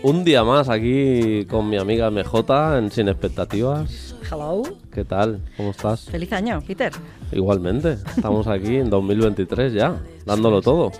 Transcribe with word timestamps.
Un 0.00 0.22
día 0.22 0.44
más 0.44 0.68
aquí 0.68 1.44
con 1.46 1.68
mi 1.68 1.76
amiga 1.76 2.08
MJ 2.08 2.78
en 2.78 2.92
Sin 2.92 3.08
Expectativas. 3.08 4.14
Hello. 4.30 4.62
¿Qué 4.92 5.04
tal? 5.04 5.40
¿Cómo 5.56 5.72
estás? 5.72 6.04
Feliz 6.04 6.32
año, 6.32 6.62
Peter. 6.64 6.92
Igualmente, 7.32 7.94
estamos 8.16 8.46
aquí 8.46 8.76
en 8.76 8.90
2023 8.90 9.72
ya, 9.72 10.00
dándolo 10.24 10.62
todo. 10.62 10.92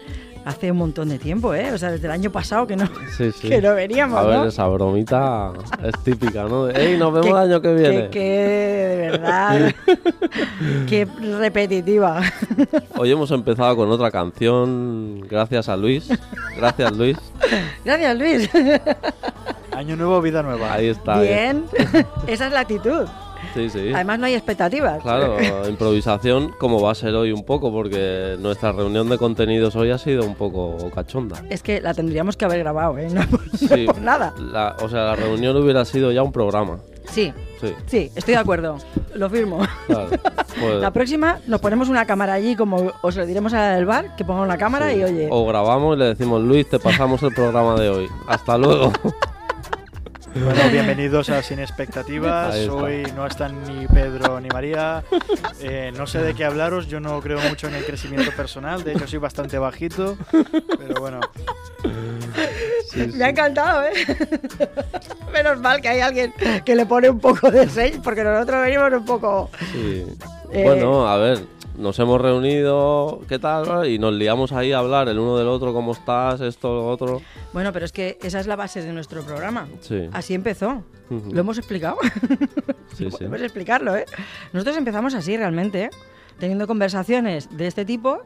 Hace 0.48 0.70
un 0.73 0.79
montón 0.79 1.11
de 1.11 1.19
tiempo, 1.19 1.52
¿eh? 1.52 1.73
O 1.75 1.77
sea, 1.79 1.91
desde 1.91 2.07
el 2.07 2.11
año 2.12 2.33
pasado 2.33 2.66
que 2.66 2.75
no, 2.75 2.87
Sí, 3.19 3.30
sí. 3.33 3.48
que 3.51 3.61
no 3.61 3.75
veníamos, 3.75 4.19
A 4.19 4.23
ver, 4.23 4.39
¿no? 4.39 4.45
esa 4.47 4.66
bromita 4.66 5.52
es 5.84 5.93
típica, 6.02 6.45
¿no? 6.45 6.65
De, 6.65 6.93
¡Ey, 6.93 6.97
nos 6.98 7.12
vemos 7.12 7.29
el 7.29 7.37
año 7.37 7.61
que 7.61 7.75
viene! 7.75 8.05
Que, 8.05 8.11
que, 8.11 8.19
de 8.89 8.97
verdad. 9.11 9.75
qué 10.89 11.06
repetitiva. 11.39 12.22
Hoy 12.97 13.12
hemos 13.12 13.31
empezado 13.31 13.77
con 13.77 13.91
otra 13.91 14.11
canción, 14.11 15.20
gracias 15.28 15.69
a 15.69 15.77
Luis. 15.77 16.09
Gracias, 16.56 16.97
Luis. 16.97 17.19
Gracias, 17.84 18.17
Luis. 18.19 18.48
Año 19.72 19.97
nuevo, 19.97 20.20
vida 20.22 20.42
nueva. 20.42 20.72
Ahí 20.72 20.89
está. 20.89 21.22
eh. 21.22 21.28
Bien. 21.28 21.65
Esa 22.27 22.47
es 22.47 22.53
la 22.53 22.61
actitud. 22.61 23.06
Sí, 23.55 23.70
sí. 23.70 23.92
Además, 23.94 24.19
no 24.19 24.27
hay 24.27 24.34
expectativas. 24.34 25.03
Claro, 25.03 25.36
improvisación 25.69 26.53
como 26.58 26.81
va 26.81 26.92
a 26.92 26.94
ser 26.94 27.14
hoy 27.14 27.33
un 27.33 27.44
poco, 27.44 27.72
porque 27.72 28.36
nuestra 28.39 28.72
reunión 28.72 29.08
de 29.08 29.19
contenidos 29.19 29.75
hoy 29.77 29.91
ha 29.91 29.98
sido 29.98 30.25
un 30.25 30.34
poco 30.34 30.77
cachonda. 30.94 31.42
Es 31.50 31.62
que 31.62 31.81
la 31.81 31.94
tendríamos 31.94 32.36
que 32.36 32.44
haber 32.44 32.59
grabado, 32.61 32.98
¿eh? 32.98 33.09
No 33.11 33.20
por, 33.31 33.41
no 33.47 33.59
Sí, 33.59 33.86
por 33.86 34.00
nada. 34.00 34.34
la- 34.39 34.77
o 34.83 34.89
sea, 34.89 35.05
la 35.05 35.16
reunión 35.16 35.56
hubiera 35.56 35.84
sido 35.84 36.12
ya 36.12 36.22
un 36.22 36.33
programa. 36.33 36.78
Sí, 37.11 37.33
Sí, 37.61 37.75
sí, 37.86 38.12
estoy 38.14 38.34
de 38.34 38.41
acuerdo. 38.41 38.78
Lo 39.16 39.28
firmo. 39.28 39.59
claro. 39.89 40.11
Pues, 40.61 40.75
La 40.81 40.92
próxima 40.92 41.41
nos 41.48 41.61
ponemos 41.61 41.89
una 41.89 42.05
cámara 42.06 42.34
allí, 42.34 42.55
como 42.55 42.92
os 43.03 43.16
lo 43.16 43.27
diremos 43.27 43.53
a 43.53 43.56
la 43.56 43.70
del 43.75 43.84
bar, 43.84 44.14
que 44.14 44.25
ponga 44.25 44.42
una 44.42 44.56
cámara 44.59 44.92
sí. 44.92 44.98
y 45.00 45.03
oye. 45.05 45.28
O 45.28 45.44
grabamos 45.44 45.97
y 45.97 45.98
le 45.98 46.05
decimos, 46.05 46.41
Luis, 46.41 46.69
te 46.69 46.78
pasamos 46.78 47.20
el 47.25 47.34
programa 47.34 47.75
de 47.75 47.89
hoy. 47.89 48.06
Hasta 48.28 48.56
luego. 48.59 48.92
Bueno, 50.34 50.61
bienvenidos 50.71 51.31
a 51.31 51.43
Sin 51.43 51.59
Expectativas. 51.59 52.55
Hoy 52.69 53.03
no 53.17 53.27
están 53.27 53.62
ni 53.65 53.87
Pedro 53.87 54.41
ni 54.41 54.48
María. 54.48 55.03
Eh, 55.61 55.93
no 55.97 56.07
sé 56.07 56.19
de 56.23 56.34
qué 56.34 56.45
hablaros. 56.45 56.87
Yo 56.87 57.01
no 57.01 57.21
creo 57.21 57.41
mucho 57.41 57.67
en 57.69 57.75
el 57.75 57.84
crecimiento 57.84 58.31
personal. 58.33 58.84
De 58.84 58.93
hecho, 58.93 59.06
soy 59.09 59.19
bastante 59.19 59.59
bajito. 59.59 60.17
Pero 60.79 61.01
bueno, 61.01 61.21
Sí, 62.91 63.05
sí. 63.11 63.17
Me 63.19 63.25
ha 63.25 63.29
encantado, 63.31 63.83
¿eh? 63.84 63.93
Menos 65.33 65.59
mal 65.61 65.81
que 65.81 65.89
hay 65.89 66.01
alguien 66.01 66.33
que 66.65 66.75
le 66.75 66.87
pone 66.87 67.11
un 67.11 67.21
poco 67.21 67.51
de 67.51 67.69
6, 67.69 68.01
porque 68.03 68.25
nosotros 68.25 68.62
venimos 68.62 68.93
un 68.93 69.05
poco... 69.05 69.51
Sí. 69.73 70.06
Eh, 70.53 70.62
Bueno, 70.65 71.06
a 71.06 71.17
ver, 71.19 71.41
nos 71.79 71.98
hemos 71.98 72.21
reunido, 72.21 73.21
¿qué 73.29 73.39
tal? 73.39 73.89
Y 73.89 73.98
nos 73.98 74.12
liamos 74.12 74.53
ahí 74.53 74.73
a 74.73 74.79
hablar 74.79 75.09
el 75.09 75.19
uno 75.19 75.37
del 75.39 75.49
otro, 75.49 75.72
¿cómo 75.72 75.93
estás? 75.93 76.41
Esto, 76.41 76.75
lo 76.75 76.89
otro. 76.89 77.22
Bueno, 77.53 77.72
pero 77.72 77.84
es 77.84 77.93
que 77.93 78.19
esa 78.22 78.41
es 78.41 78.47
la 78.47 78.56
base 78.56 78.83
de 78.83 78.93
nuestro 78.93 79.22
programa. 79.22 79.69
Sí. 79.81 80.09
Así 80.12 80.34
empezó. 80.34 80.83
¿Lo 81.11 81.41
hemos 81.41 81.59
explicado? 81.59 81.97
Sí, 82.94 83.05
sí. 83.05 83.11
Podemos 83.11 83.41
explicarlo, 83.43 83.94
¿eh? 83.97 84.06
Nosotros 84.53 84.77
empezamos 84.77 85.15
así 85.15 85.37
realmente, 85.37 85.84
¿eh? 85.84 85.91
teniendo 86.41 86.67
conversaciones 86.67 87.49
de 87.56 87.69
este 87.69 87.84
tipo 87.84 88.19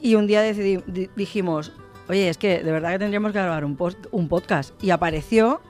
y 0.00 0.14
un 0.14 0.28
día 0.28 0.40
decidí- 0.44 0.84
di- 0.86 1.10
dijimos, 1.16 1.72
oye, 2.08 2.28
es 2.28 2.38
que 2.38 2.62
de 2.62 2.70
verdad 2.70 2.92
que 2.92 3.00
tendríamos 3.00 3.32
que 3.32 3.38
grabar 3.40 3.64
un, 3.64 3.76
post- 3.76 4.06
un 4.12 4.28
podcast. 4.28 4.72
Y 4.84 4.90
apareció 4.90 5.60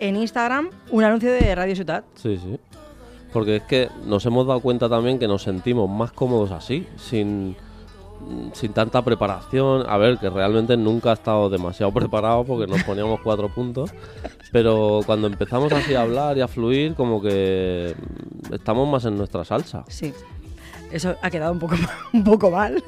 en 0.00 0.16
Instagram 0.16 0.70
un 0.90 1.04
anuncio 1.04 1.30
de 1.30 1.54
Radio 1.54 1.76
Ciudad. 1.76 2.04
Sí, 2.16 2.36
sí. 2.36 2.58
Porque 3.32 3.56
es 3.56 3.62
que 3.62 3.88
nos 4.04 4.24
hemos 4.26 4.46
dado 4.46 4.60
cuenta 4.60 4.88
también 4.88 5.18
que 5.18 5.28
nos 5.28 5.42
sentimos 5.42 5.88
más 5.88 6.12
cómodos 6.12 6.50
así, 6.50 6.86
sin, 6.96 7.56
sin 8.52 8.72
tanta 8.72 9.02
preparación. 9.02 9.84
A 9.88 9.98
ver, 9.98 10.18
que 10.18 10.30
realmente 10.30 10.76
nunca 10.76 11.10
he 11.10 11.14
estado 11.14 11.50
demasiado 11.50 11.92
preparado 11.94 12.44
porque 12.44 12.66
nos 12.66 12.82
poníamos 12.84 13.20
cuatro 13.20 13.48
puntos. 13.48 13.92
Pero 14.50 15.00
cuando 15.04 15.26
empezamos 15.26 15.72
así 15.72 15.94
a 15.94 16.02
hablar 16.02 16.38
y 16.38 16.40
a 16.40 16.48
fluir, 16.48 16.94
como 16.94 17.20
que 17.20 17.94
estamos 18.50 18.88
más 18.88 19.04
en 19.04 19.16
nuestra 19.16 19.44
salsa. 19.44 19.84
Sí. 19.88 20.14
Eso 20.90 21.16
ha 21.20 21.30
quedado 21.30 21.52
un 21.52 21.58
poco, 21.58 21.74
un 22.14 22.24
poco 22.24 22.50
mal, 22.50 22.82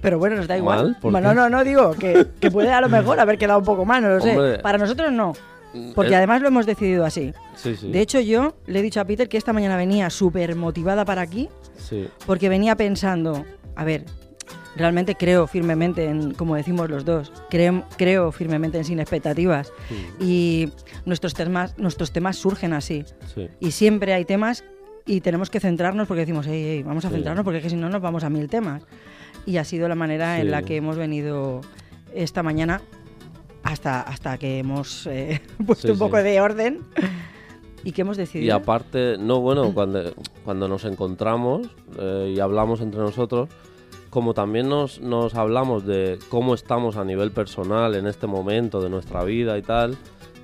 pero 0.00 0.20
bueno, 0.20 0.36
nos 0.36 0.46
da 0.46 0.56
igual. 0.56 0.84
¿Mal? 0.84 0.96
¿Por 1.00 1.12
no, 1.12 1.34
no, 1.34 1.50
no, 1.50 1.64
digo 1.64 1.92
que, 1.94 2.28
que 2.38 2.48
puede 2.48 2.72
a 2.72 2.80
lo 2.80 2.88
mejor 2.88 3.18
haber 3.18 3.38
quedado 3.38 3.58
un 3.58 3.64
poco 3.64 3.84
mal, 3.84 4.02
no 4.02 4.10
lo 4.10 4.20
sé. 4.20 4.60
Para 4.62 4.78
nosotros 4.78 5.10
no, 5.10 5.32
porque 5.94 6.12
Eh, 6.12 6.16
además 6.16 6.42
lo 6.42 6.48
hemos 6.48 6.66
decidido 6.66 7.04
así. 7.04 7.32
Sí, 7.54 7.76
sí. 7.76 7.90
De 7.90 8.00
hecho, 8.00 8.20
yo 8.20 8.56
le 8.66 8.78
he 8.80 8.82
dicho 8.82 9.00
a 9.00 9.04
Peter 9.04 9.28
que 9.28 9.36
esta 9.38 9.52
mañana 9.52 9.76
venía 9.76 10.10
súper 10.10 10.56
motivada 10.56 11.04
para 11.04 11.22
aquí, 11.22 11.48
sí. 11.78 12.08
porque 12.26 12.48
venía 12.48 12.76
pensando, 12.76 13.44
a 13.76 13.84
ver, 13.84 14.04
realmente 14.76 15.14
creo 15.16 15.46
firmemente 15.46 16.04
en, 16.06 16.32
como 16.34 16.54
decimos 16.56 16.88
los 16.90 17.04
dos, 17.04 17.32
creo, 17.50 17.84
creo 17.96 18.32
firmemente 18.32 18.78
en 18.78 18.84
sin 18.84 19.00
expectativas. 19.00 19.72
Mm, 19.90 20.22
Y 20.24 20.72
nuestros 21.04 21.34
temas, 21.34 21.76
nuestros 21.78 22.12
temas 22.12 22.36
surgen 22.36 22.72
así. 22.72 23.04
sí. 23.34 23.48
Y 23.60 23.70
siempre 23.72 24.12
hay 24.14 24.24
temas 24.24 24.64
y 25.06 25.20
tenemos 25.22 25.50
que 25.50 25.60
centrarnos 25.60 26.06
porque 26.06 26.20
decimos, 26.20 26.46
"Ey, 26.46 26.62
ey, 26.62 26.82
vamos 26.82 27.04
a 27.04 27.10
centrarnos 27.10 27.42
porque 27.44 27.58
es 27.58 27.64
que 27.64 27.70
si 27.70 27.76
no 27.76 27.88
nos 27.88 28.00
vamos 28.00 28.22
a 28.22 28.30
mil 28.30 28.48
temas. 28.48 28.82
Y 29.46 29.56
ha 29.56 29.64
sido 29.64 29.88
la 29.88 29.94
manera 29.94 30.38
en 30.40 30.50
la 30.50 30.62
que 30.62 30.76
hemos 30.76 30.96
venido 30.96 31.62
esta 32.14 32.42
mañana 32.42 32.82
hasta, 33.70 34.00
hasta 34.02 34.38
que 34.38 34.58
hemos 34.58 35.06
eh, 35.06 35.40
puesto 35.66 35.88
Sí, 35.88 35.92
un 35.92 35.98
poco 35.98 36.16
sí. 36.18 36.22
de 36.24 36.40
orden 36.40 36.80
y 37.84 37.92
que 37.92 38.02
hemos 38.02 38.16
Y 38.18 38.20
decidido. 38.20 38.54
aparte, 38.56 39.16
no, 39.18 39.40
bueno, 39.40 39.72
cuando, 39.72 40.12
cuando 40.44 40.68
nos 40.68 40.84
encontramos 40.84 41.68
eh, 41.98 42.34
y 42.36 42.40
hablamos 42.40 42.80
entre 42.80 43.00
nosotros, 43.00 43.48
como 44.10 44.34
también 44.34 44.68
nos, 44.68 45.00
nos 45.00 45.34
hablamos 45.34 45.86
de 45.86 46.18
cómo 46.28 46.54
estamos 46.54 46.96
a 46.96 47.04
nivel 47.04 47.30
personal 47.30 47.94
en 47.94 48.06
este 48.06 48.26
momento 48.26 48.80
de 48.80 48.90
nuestra 48.90 49.22
vida 49.24 49.56
y 49.56 49.62
tal, 49.62 49.96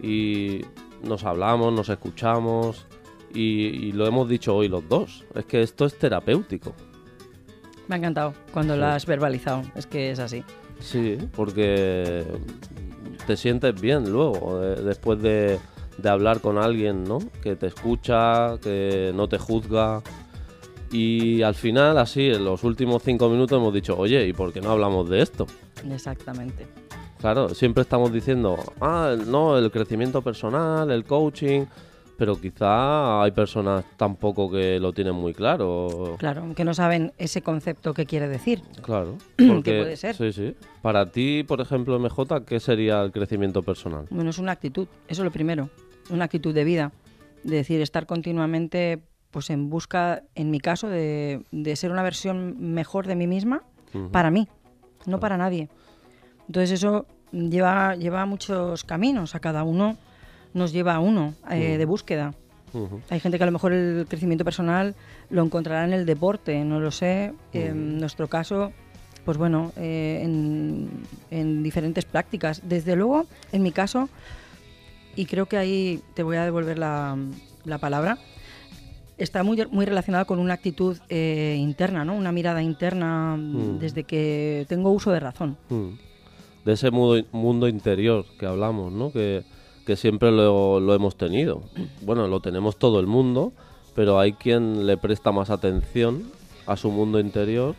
y 0.03 0.65
nos 1.03 1.25
hablamos, 1.25 1.73
nos 1.73 1.89
escuchamos, 1.89 2.87
y, 3.35 3.67
y 3.89 3.93
lo 3.93 4.07
hemos 4.07 4.29
dicho 4.29 4.55
hoy 4.55 4.69
los 4.69 4.89
dos, 4.89 5.25
es 5.35 5.45
que 5.47 5.61
esto 5.63 5.85
es 5.85 5.99
terapéutico. 5.99 6.73
Me 7.89 7.97
ha 7.97 7.99
encantado 7.99 8.35
cuando 8.53 8.75
Sí. 8.75 8.81
lo 8.81 8.87
has 8.87 9.05
verbalizado, 9.05 9.63
es 9.75 9.87
que 9.87 10.11
es 10.11 10.19
así. 10.21 10.43
Sí, 10.81 11.19
porque 11.35 12.25
te 13.27 13.37
sientes 13.37 13.79
bien 13.81 14.11
luego, 14.11 14.59
de- 14.61 14.77
después 14.83 15.21
de, 15.21 15.59
de 15.99 16.09
hablar 16.09 16.41
con 16.41 16.59
alguien, 16.59 17.05
¿no? 17.05 17.19
Que 17.43 17.57
te 17.57 17.67
escucha, 17.67 18.59
que 18.63 19.13
no 19.15 19.29
te 19.29 19.39
juzga. 19.39 20.03
Y 20.93 21.43
al 21.43 21.55
final, 21.55 21.99
así, 21.99 22.29
en 22.29 22.45
los 22.45 22.63
últimos 22.63 23.03
cinco 23.03 23.29
minutos 23.29 23.59
hemos 23.59 23.75
dicho, 23.75 23.97
oye, 23.99 24.27
¿y 24.27 24.33
por 24.33 24.53
qué 24.53 24.61
no 24.61 24.71
hablamos 24.71 25.09
de 25.11 25.21
esto? 25.21 25.47
Exactamente. 25.91 26.67
Claro, 27.21 27.49
siempre 27.55 27.83
estamos 27.83 28.13
diciendo, 28.13 28.57
ah, 28.81 29.17
no, 29.27 29.59
el 29.59 29.71
crecimiento 29.71 30.23
personal, 30.23 30.91
el 30.91 31.05
coaching, 31.05 31.65
pero 32.17 32.41
quizá 32.41 33.23
hay 33.23 33.31
personas 33.31 33.85
tampoco 33.97 34.51
que 34.51 34.81
lo 34.81 34.93
tienen 34.93 35.15
muy 35.15 35.35
claro. 35.35 36.17
Claro, 36.19 36.45
que 36.55 36.65
no 36.65 36.73
saben 36.75 37.13
ese 37.19 37.43
concepto 37.43 37.93
que 37.95 38.07
quiere 38.07 38.29
decir. 38.29 38.63
Claro, 38.83 39.19
Que 39.37 39.47
porque 39.47 39.79
puede 39.81 39.97
ser. 39.97 40.17
sí, 40.17 40.33
sí. 40.33 40.55
Para 40.83 41.11
ti, 41.11 41.45
por 41.45 41.61
ejemplo, 41.61 41.99
MJ, 41.99 42.45
¿qué 42.47 42.59
sería 42.61 43.03
el 43.03 43.13
crecimiento 43.13 43.63
personal? 43.63 44.07
Bueno, 44.11 44.31
es 44.31 44.39
una 44.39 44.53
actitud, 44.53 44.89
eso 45.09 45.23
es 45.23 45.25
lo 45.25 45.31
primero, 45.31 45.69
una 46.11 46.25
actitud 46.25 46.55
de 46.55 46.65
vida, 46.65 46.93
de 47.43 47.57
decir, 47.57 47.81
estar 47.81 48.07
continuamente 48.07 49.01
pues 49.31 49.51
en 49.51 49.69
busca, 49.69 50.23
en 50.35 50.51
mi 50.51 50.61
caso, 50.61 50.89
de, 50.89 51.43
de 51.51 51.77
ser 51.77 51.91
una 51.91 52.03
versión 52.03 52.73
mejor 52.73 53.07
de 53.07 53.17
mí 53.17 53.27
misma 53.27 53.63
Ujú. 53.93 54.09
para 54.11 54.31
mí, 54.31 54.49
no 55.05 55.21
para 55.21 55.37
nadie. 55.37 55.69
Entonces 56.47 56.71
eso 56.71 57.07
lleva, 57.33 57.95
lleva 57.97 58.25
muchos 58.25 58.85
caminos, 58.85 59.35
a 59.35 59.41
cada 59.41 59.63
uno 59.65 59.99
nos 60.57 60.73
lleva 60.73 60.95
a 60.95 61.01
uno 61.01 61.35
eh, 61.51 61.77
de 61.79 61.85
búsqueda. 61.85 62.35
Hay 63.09 63.21
gente 63.21 63.39
que 63.39 63.45
a 63.45 63.47
lo 63.47 63.53
mejor 63.53 63.73
el 63.73 64.07
crecimiento 64.07 64.45
personal 64.45 64.95
lo 65.31 65.43
encontrará 65.43 65.85
en 65.85 65.93
el 65.95 66.05
deporte, 66.05 66.63
no 66.65 66.79
lo 66.81 66.91
sé. 66.91 67.33
En 67.53 67.99
nuestro 67.99 68.29
caso, 68.29 68.73
pues 69.25 69.39
bueno, 69.39 69.73
eh, 69.77 70.21
en, 70.23 70.89
en 71.31 71.63
diferentes 71.63 72.05
prácticas. 72.05 72.61
Desde 72.69 72.95
luego, 72.97 73.25
en 73.53 73.63
mi 73.63 73.73
caso, 73.73 74.11
y 75.15 75.25
creo 75.25 75.47
que 75.47 75.57
ahí 75.57 76.03
te 76.15 76.23
voy 76.23 76.37
a 76.37 76.45
devolver 76.45 76.77
la, 76.79 77.17
la 77.65 77.79
palabra, 77.79 78.19
está 79.17 79.43
muy, 79.43 79.65
muy 79.71 79.87
relacionado 79.87 80.27
con 80.27 80.39
una 80.39 80.53
actitud 80.55 80.99
eh, 81.09 81.57
interna, 81.59 82.05
¿no? 82.05 82.15
Una 82.15 82.33
mirada 82.33 82.63
interna 82.63 83.37
Mm. 83.39 83.79
desde 83.79 84.05
que 84.05 84.67
tengo 84.69 84.91
uso 84.91 85.11
de 85.13 85.21
razón. 85.21 85.57
Mm. 85.71 85.89
De 86.67 86.73
ese 86.75 86.91
mundo, 86.91 87.25
mundo 87.33 87.69
interior 87.69 88.27
que 88.39 88.45
hablamos, 88.45 88.93
¿no? 88.93 89.13
Que, 89.13 89.45
que 89.87 89.97
siempre 89.97 90.31
lo, 90.33 90.81
lo 90.81 90.95
hemos 90.95 91.17
tenido. 91.17 91.63
Bueno, 92.03 92.27
lo 92.27 92.41
tenemos 92.41 92.77
todo 92.77 93.01
el 93.01 93.07
mundo, 93.07 93.53
pero 93.95 94.19
hay 94.19 94.33
quien 94.33 94.87
le 94.87 94.97
presta 94.97 95.33
más 95.33 95.49
atención 95.49 96.25
a 96.67 96.77
su 96.77 96.91
mundo 96.91 97.21
interior 97.21 97.75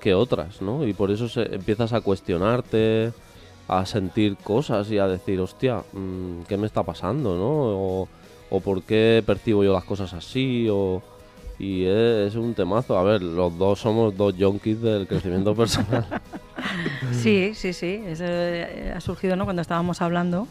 que 0.00 0.14
otras, 0.14 0.60
¿no? 0.60 0.86
Y 0.86 0.94
por 0.94 1.12
eso 1.12 1.28
se, 1.28 1.54
empiezas 1.54 1.92
a 1.92 2.00
cuestionarte, 2.00 3.12
a 3.68 3.86
sentir 3.86 4.36
cosas 4.36 4.90
y 4.90 4.98
a 4.98 5.06
decir, 5.06 5.40
hostia, 5.40 5.84
mm, 5.92 6.42
¿qué 6.48 6.56
me 6.56 6.66
está 6.66 6.82
pasando, 6.82 7.36
no? 7.36 7.50
O, 7.50 8.08
o 8.50 8.60
por 8.60 8.82
qué 8.82 9.22
percibo 9.24 9.62
yo 9.62 9.72
las 9.72 9.84
cosas 9.84 10.12
así, 10.14 10.68
o... 10.70 11.02
Y 11.58 11.84
es, 11.84 12.32
es 12.32 12.34
un 12.34 12.54
temazo. 12.54 12.98
A 12.98 13.04
ver, 13.04 13.22
los 13.22 13.56
dos 13.56 13.78
somos 13.78 14.16
dos 14.16 14.34
junkies 14.36 14.82
del 14.82 15.06
crecimiento 15.06 15.54
personal. 15.56 16.04
Sí, 17.10 17.52
sí, 17.54 17.72
sí. 17.72 18.00
eh, 18.06 18.92
ha 18.94 19.00
surgido 19.00 19.36
¿no? 19.36 19.44
cuando 19.44 19.62
estábamos 19.62 20.00
hablando. 20.02 20.46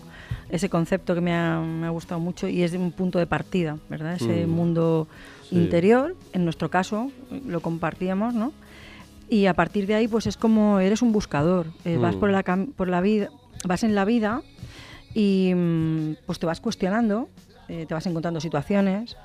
Ese 0.50 0.70
concepto 0.70 1.16
que 1.16 1.22
me 1.22 1.34
ha, 1.34 1.60
me 1.60 1.88
ha 1.88 1.92
gustado 1.92 2.20
mucho 2.20 2.48
y 2.48 2.64
es 2.64 2.72
de 2.74 2.78
un 2.78 2.92
punto 2.92 3.20
de 3.20 3.26
partida, 3.28 3.78
¿verdad? 3.90 4.16
Ese 4.16 4.46
Mm. 4.46 4.50
mundo 4.50 5.08
Sí. 5.50 5.56
interior, 5.56 6.16
en 6.34 6.44
nuestro 6.44 6.70
caso, 6.70 7.12
lo 7.46 7.62
compartíamos, 7.62 8.34
¿no? 8.34 8.52
Y 9.30 9.46
a 9.46 9.54
partir 9.54 9.88
de 9.88 9.96
ahí, 9.96 10.08
pues 10.10 10.28
es 10.28 10.36
como 10.36 10.80
eres 10.80 11.02
un 11.02 11.14
buscador. 11.14 11.68
eh, 11.86 11.98
Vas 11.98 12.16
Mm. 12.16 12.20
por 12.20 12.30
la, 12.32 12.44
por 12.76 12.88
la 12.90 13.00
vida, 13.02 13.30
vas 13.66 13.84
en 13.84 13.96
la 13.96 14.04
vida 14.04 14.42
y 15.14 15.54
mm, 15.56 16.16
pues 16.26 16.38
te 16.40 16.46
vas 16.46 16.60
cuestionando, 16.60 17.30
eh, 17.70 17.86
te 17.88 17.94
vas 17.94 18.06
encontrando 18.06 18.42
situaciones 18.42 19.16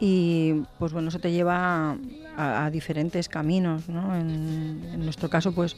y 0.00 0.62
pues 0.78 0.92
bueno, 0.92 1.08
eso 1.08 1.18
te 1.18 1.30
lleva 1.30 1.96
a, 2.36 2.64
a 2.64 2.70
diferentes 2.70 3.28
caminos, 3.28 3.88
¿no? 3.88 4.16
En, 4.16 4.82
en 4.94 5.04
nuestro 5.04 5.28
caso, 5.30 5.52
pues 5.52 5.76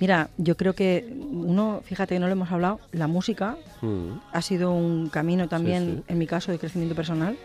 mira, 0.00 0.28
yo 0.38 0.56
creo 0.56 0.74
que 0.74 1.14
uno, 1.30 1.80
fíjate 1.84 2.14
que 2.14 2.18
no 2.20 2.26
lo 2.26 2.32
hemos 2.32 2.50
hablado, 2.50 2.80
la 2.92 3.06
música 3.06 3.56
Mm. 3.80 4.18
ha 4.32 4.42
sido 4.42 4.72
un 4.72 5.08
camino 5.08 5.48
también, 5.48 6.02
sí. 6.06 6.12
en 6.12 6.18
mi 6.18 6.26
caso, 6.26 6.52
de 6.52 6.58
crecimiento 6.58 6.94
personal, 6.94 7.36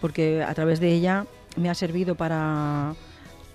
porque 0.00 0.42
a 0.42 0.52
través 0.54 0.80
de 0.80 0.92
ella 0.92 1.26
me 1.56 1.70
ha 1.70 1.74
servido 1.74 2.14
para, 2.14 2.94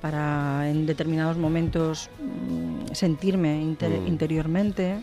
para 0.01 0.69
en 0.69 0.85
determinados 0.85 1.37
momentos 1.37 2.09
mm, 2.19 2.93
sentirme 2.93 3.61
inter- 3.61 4.01
Mm. 4.01 4.07
interiormente, 4.07 5.01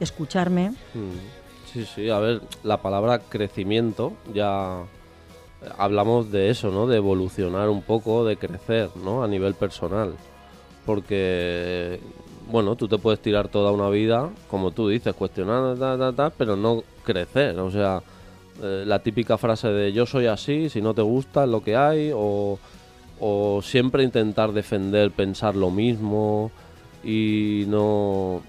escucharme. 0.00 0.70
Mm, 0.94 1.42
Sí, 1.72 1.84
sí, 1.92 2.08
a 2.08 2.20
ver, 2.20 2.40
la 2.62 2.80
palabra 2.82 3.18
crecimiento 3.18 4.12
ya 4.32 4.84
hablamos 5.76 6.30
de 6.30 6.48
eso, 6.50 6.70
¿no? 6.70 6.86
De 6.86 6.98
evolucionar 6.98 7.68
un 7.68 7.82
poco, 7.82 8.24
de 8.24 8.36
crecer, 8.36 8.90
¿no? 9.02 9.24
A 9.24 9.26
nivel 9.26 9.54
personal. 9.54 10.14
Porque, 10.86 11.98
bueno, 12.50 12.76
tú 12.76 12.88
te 12.88 12.98
puedes 12.98 13.20
tirar 13.20 13.48
toda 13.48 13.72
una 13.72 13.88
vida, 13.88 14.30
como 14.50 14.70
tú 14.70 14.88
dices, 14.88 15.14
cuestionando, 15.14 15.76
ta, 15.76 15.96
ta, 15.98 16.12
ta, 16.12 16.30
pero 16.36 16.56
no 16.56 16.82
crecer. 17.04 17.58
O 17.58 17.70
sea, 17.70 18.02
eh, 18.62 18.84
la 18.86 18.98
típica 19.00 19.38
frase 19.38 19.68
de 19.68 19.92
yo 19.92 20.06
soy 20.06 20.26
así, 20.26 20.68
si 20.68 20.80
no 20.80 20.94
te 20.94 21.02
gusta 21.02 21.44
es 21.44 21.50
lo 21.50 21.62
que 21.62 21.76
hay, 21.76 22.10
o, 22.14 22.58
o 23.20 23.62
siempre 23.62 24.02
intentar 24.04 24.52
defender, 24.52 25.10
pensar 25.10 25.56
lo 25.56 25.70
mismo 25.70 26.50
y 27.02 27.64
no... 27.68 28.42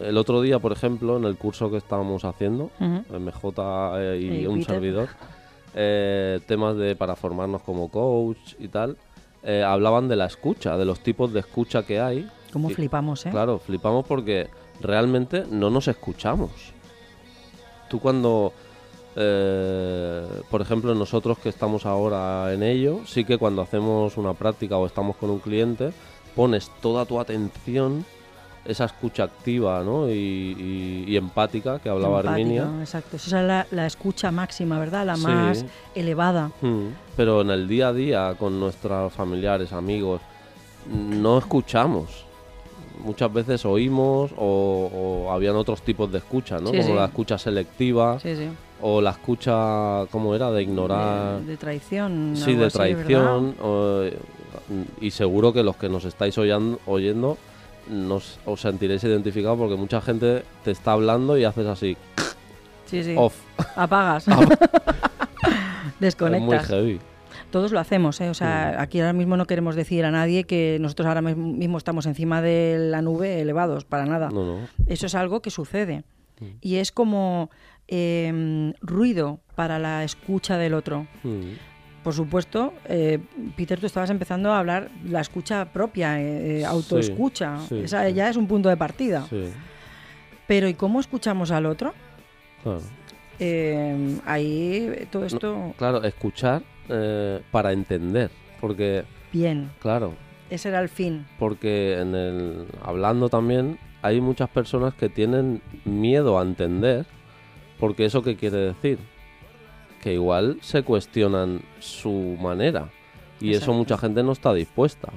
El 0.00 0.18
otro 0.18 0.40
día, 0.42 0.58
por 0.58 0.72
ejemplo, 0.72 1.16
en 1.16 1.24
el 1.24 1.36
curso 1.36 1.70
que 1.70 1.76
estábamos 1.76 2.24
haciendo. 2.24 2.70
MJ 2.80 3.52
eh, 3.98 4.18
y 4.20 4.40
Y 4.40 4.46
un 4.46 4.58
Peter. 4.58 4.74
servidor, 4.74 5.08
eh, 5.76 6.40
temas 6.46 6.76
de 6.76 6.96
para 6.96 7.14
formarnos 7.14 7.62
como 7.62 7.88
coach 7.88 8.54
y 8.58 8.66
tal, 8.66 8.96
hablaban 9.64 10.08
de 10.08 10.16
la 10.16 10.26
escucha, 10.26 10.76
de 10.76 10.84
los 10.84 11.00
tipos 11.00 11.32
de 11.32 11.40
escucha 11.40 11.84
que 11.84 12.00
hay. 12.00 12.28
Cómo 12.52 12.68
flipamos, 12.70 13.24
¿eh? 13.26 13.30
Claro, 13.30 13.58
flipamos 13.58 14.04
porque 14.06 14.48
realmente 14.80 15.44
no 15.50 15.70
nos 15.70 15.88
escuchamos. 15.88 16.50
Tú 17.88 17.98
cuando, 18.00 18.52
eh, 19.16 20.26
por 20.50 20.60
ejemplo, 20.62 20.94
nosotros 20.94 21.38
que 21.38 21.48
estamos 21.48 21.86
ahora 21.86 22.52
en 22.52 22.62
ello, 22.62 23.00
sí 23.06 23.24
que 23.24 23.38
cuando 23.38 23.62
hacemos 23.62 24.16
una 24.16 24.34
práctica 24.34 24.76
o 24.76 24.86
estamos 24.86 25.16
con 25.16 25.30
un 25.30 25.38
cliente, 25.38 25.92
pones 26.34 26.70
toda 26.80 27.04
tu 27.06 27.20
atención, 27.20 28.04
esa 28.64 28.84
escucha 28.84 29.24
activa 29.24 29.82
¿no? 29.82 30.08
y, 30.08 30.12
y- 30.12 31.04
y 31.08 31.16
empática 31.16 31.80
que 31.80 31.88
hablaba 31.88 32.20
Empático, 32.20 32.30
Arminia. 32.42 32.70
Exacto. 32.80 33.16
Esa 33.16 33.40
es 33.40 33.46
la, 33.46 33.66
la 33.72 33.86
escucha 33.86 34.30
máxima, 34.30 34.78
¿verdad? 34.78 35.04
La 35.04 35.16
Sí. 35.16 35.22
más 35.26 35.64
elevada. 35.96 36.52
Mm, 36.60 36.86
Pero 37.16 37.40
en 37.40 37.50
el 37.50 37.66
día 37.66 37.88
a 37.88 37.92
día, 37.92 38.34
con 38.38 38.60
nuestros 38.60 39.12
familiares, 39.12 39.72
amigos, 39.72 40.20
no 40.88 41.38
escuchamos. 41.38 42.24
Muchas 43.04 43.32
veces 43.32 43.64
oímos 43.64 44.30
o, 44.36 45.24
o 45.26 45.32
habían 45.32 45.56
otros 45.56 45.82
tipos 45.82 46.10
de 46.12 46.18
escucha, 46.18 46.58
¿no? 46.58 46.68
Sí, 46.70 46.76
Como 46.78 46.88
sí. 46.88 46.92
la 46.94 47.04
escucha 47.06 47.36
selectiva 47.38 48.18
Sí, 48.20 48.36
sí. 48.36 48.48
o 48.80 49.00
la 49.00 49.10
escucha, 49.10 50.06
¿cómo 50.10 50.34
era? 50.34 50.50
De 50.50 50.62
ignorar. 50.62 51.40
De, 51.40 51.46
de 51.46 51.56
traición. 51.56 52.32
sí, 52.36 52.54
de 52.54 52.70
traición. 52.70 53.56
o- 53.62 54.02
y 55.00 55.10
seguro 55.10 55.52
que 55.52 55.62
los 55.62 55.76
que 55.76 55.88
nos 55.88 56.04
estáis 56.04 56.38
oyendo 56.38 57.36
nos, 57.90 58.38
os 58.46 58.60
sentiréis 58.60 59.02
identificados 59.04 59.58
porque 59.58 59.74
mucha 59.74 60.00
gente 60.00 60.44
te 60.64 60.70
está 60.70 60.92
hablando 60.92 61.36
y 61.36 61.44
haces 61.44 61.66
así, 61.66 61.96
Sí, 62.86 63.02
sí. 63.02 63.14
off. 63.18 63.34
Apagas. 63.76 64.26
Es 66.02 66.20
muy 66.20 66.30
Desconectas. 66.30 66.66
heavy. 66.68 67.00
Todos 67.52 67.70
lo 67.70 67.78
hacemos, 67.78 68.20
¿eh? 68.20 68.28
O 68.30 68.34
sea, 68.34 68.80
aquí 68.82 68.98
ahora 68.98 69.12
mismo 69.12 69.36
no 69.36 69.46
queremos 69.46 69.76
decir 69.76 70.04
a 70.04 70.10
nadie 70.10 70.42
que 70.44 70.78
nosotros 70.80 71.06
ahora 71.06 71.22
mis- 71.22 71.36
mismo 71.36 71.78
estamos 71.78 72.06
encima 72.06 72.42
de 72.42 72.76
la 72.90 73.00
nube 73.02 73.40
elevados, 73.40 73.84
para 73.84 74.04
nada. 74.06 74.30
No, 74.30 74.44
no. 74.44 74.68
Eso 74.86 75.06
es 75.06 75.14
algo 75.14 75.40
que 75.42 75.50
sucede. 75.50 76.02
Mm. 76.40 76.44
Y 76.60 76.76
es 76.76 76.90
como 76.90 77.50
eh, 77.88 78.72
ruido 78.80 79.38
para 79.54 79.78
la 79.78 80.02
escucha 80.02 80.56
del 80.58 80.74
otro. 80.74 81.06
Mm, 81.22 81.52
Por 82.02 82.14
supuesto, 82.14 82.72
eh, 82.86 83.20
Peter, 83.56 83.78
tú 83.78 83.86
estabas 83.86 84.10
empezando 84.10 84.50
a 84.50 84.58
hablar 84.58 84.90
la 85.04 85.20
escucha 85.20 85.66
propia, 85.72 86.20
eh, 86.20 86.64
autoescucha. 86.64 87.60
sí, 87.68 87.78
Esa 87.84 88.08
ya 88.08 88.28
es 88.28 88.36
un 88.36 88.48
punto 88.48 88.68
de 88.68 88.76
partida. 88.76 89.24
Pero 90.48 90.68
¿y 90.68 90.74
cómo 90.74 90.98
escuchamos 91.00 91.50
al 91.52 91.66
otro? 91.66 91.92
claro. 92.62 92.80
Eh, 93.38 94.18
ahí 94.24 95.06
todo 95.10 95.24
esto, 95.26 95.74
Claro, 95.76 96.02
escuchar 96.04 96.62
eh, 96.88 97.40
para 97.50 97.72
entender, 97.72 98.30
porque, 98.60 99.04
bien, 99.32 99.70
claro, 99.80 100.14
ese 100.50 100.68
era 100.68 100.80
el 100.80 100.88
fin. 100.88 101.26
porque 101.38 101.98
en 102.00 102.14
el 102.14 102.66
hablando 102.82 103.28
también 103.28 103.78
hay 104.02 104.20
muchas 104.20 104.48
personas 104.50 104.94
que 104.94 105.08
tienen 105.08 105.62
miedo 105.84 106.38
a 106.38 106.42
entender, 106.42 107.06
porque 107.78 108.04
eso 108.04 108.22
qué 108.22 108.36
quiere 108.36 108.58
decir, 108.58 108.98
que 110.00 110.14
igual 110.14 110.58
se 110.60 110.82
cuestionan 110.82 111.62
su 111.78 112.36
manera 112.40 112.90
y 113.40 113.54
eso 113.54 113.72
mucha 113.72 113.96
gente 113.98 114.22
no 114.22 114.32
está 114.32 114.52
dispuesta. 114.52 115.08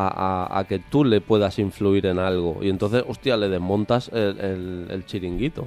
A, 0.00 0.06
a- 0.54 0.58
a 0.60 0.64
que 0.68 0.78
tú 0.78 1.04
le 1.04 1.20
puedas 1.20 1.58
influir 1.58 2.06
en 2.06 2.20
algo 2.20 2.58
y 2.62 2.68
entonces, 2.68 3.02
hostia, 3.08 3.36
le 3.36 3.48
desmontas 3.48 4.08
el, 4.14 4.38
el- 4.38 4.86
el 4.90 5.04
chiringuito, 5.06 5.66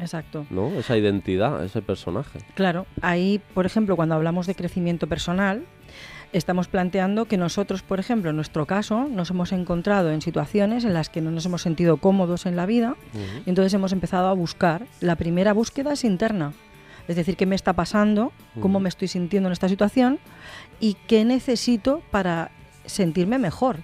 Exacto. 0.00 0.46
¿no? 0.50 0.68
Esa 0.68 0.96
identidad, 0.96 1.64
ese 1.64 1.82
personaje. 1.82 2.40
Claro, 2.54 2.86
ahí, 3.02 3.40
por 3.54 3.66
ejemplo, 3.66 3.96
cuando 3.96 4.14
hablamos 4.14 4.46
de 4.46 4.54
crecimiento 4.54 5.06
personal, 5.06 5.64
estamos 6.32 6.68
planteando 6.68 7.24
que 7.24 7.36
nosotros, 7.36 7.82
por 7.82 8.00
ejemplo, 8.00 8.30
en 8.30 8.36
nuestro 8.36 8.66
caso, 8.66 9.08
nos 9.08 9.30
hemos 9.30 9.52
encontrado 9.52 10.10
en 10.10 10.22
situaciones 10.22 10.84
en 10.84 10.94
las 10.94 11.08
que 11.08 11.20
no 11.20 11.30
nos 11.30 11.44
hemos 11.46 11.62
sentido 11.62 11.96
cómodos 11.96 12.46
en 12.46 12.56
la 12.56 12.66
vida, 12.66 12.96
entonces 13.46 13.74
hemos 13.74 13.92
empezado 13.92 14.28
a 14.28 14.32
buscar. 14.32 14.86
La 15.00 15.16
primera 15.16 15.52
búsqueda 15.52 15.92
es 15.92 16.04
interna, 16.04 16.52
es 17.08 17.16
decir, 17.16 17.36
qué 17.36 17.46
me 17.46 17.56
está 17.56 17.72
pasando, 17.72 18.32
cómo 18.60 18.78
me 18.80 18.88
estoy 18.88 19.08
sintiendo 19.08 19.48
en 19.48 19.52
esta 19.52 19.68
situación 19.68 20.18
y 20.78 20.94
qué 21.08 21.24
necesito 21.24 22.02
para 22.10 22.50
sentirme 22.86 23.38
mejor 23.38 23.78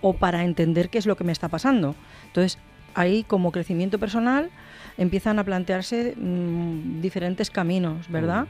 o 0.00 0.12
para 0.12 0.44
entender 0.44 0.90
qué 0.90 0.98
es 0.98 1.06
lo 1.06 1.16
que 1.16 1.24
me 1.24 1.32
está 1.32 1.48
pasando. 1.48 1.94
Entonces, 2.26 2.58
ahí 2.94 3.24
como 3.24 3.52
crecimiento 3.52 3.98
personal 3.98 4.50
empiezan 4.98 5.38
a 5.38 5.44
plantearse 5.44 6.14
mm, 6.16 7.00
diferentes 7.00 7.50
caminos, 7.50 8.08
¿verdad? 8.08 8.46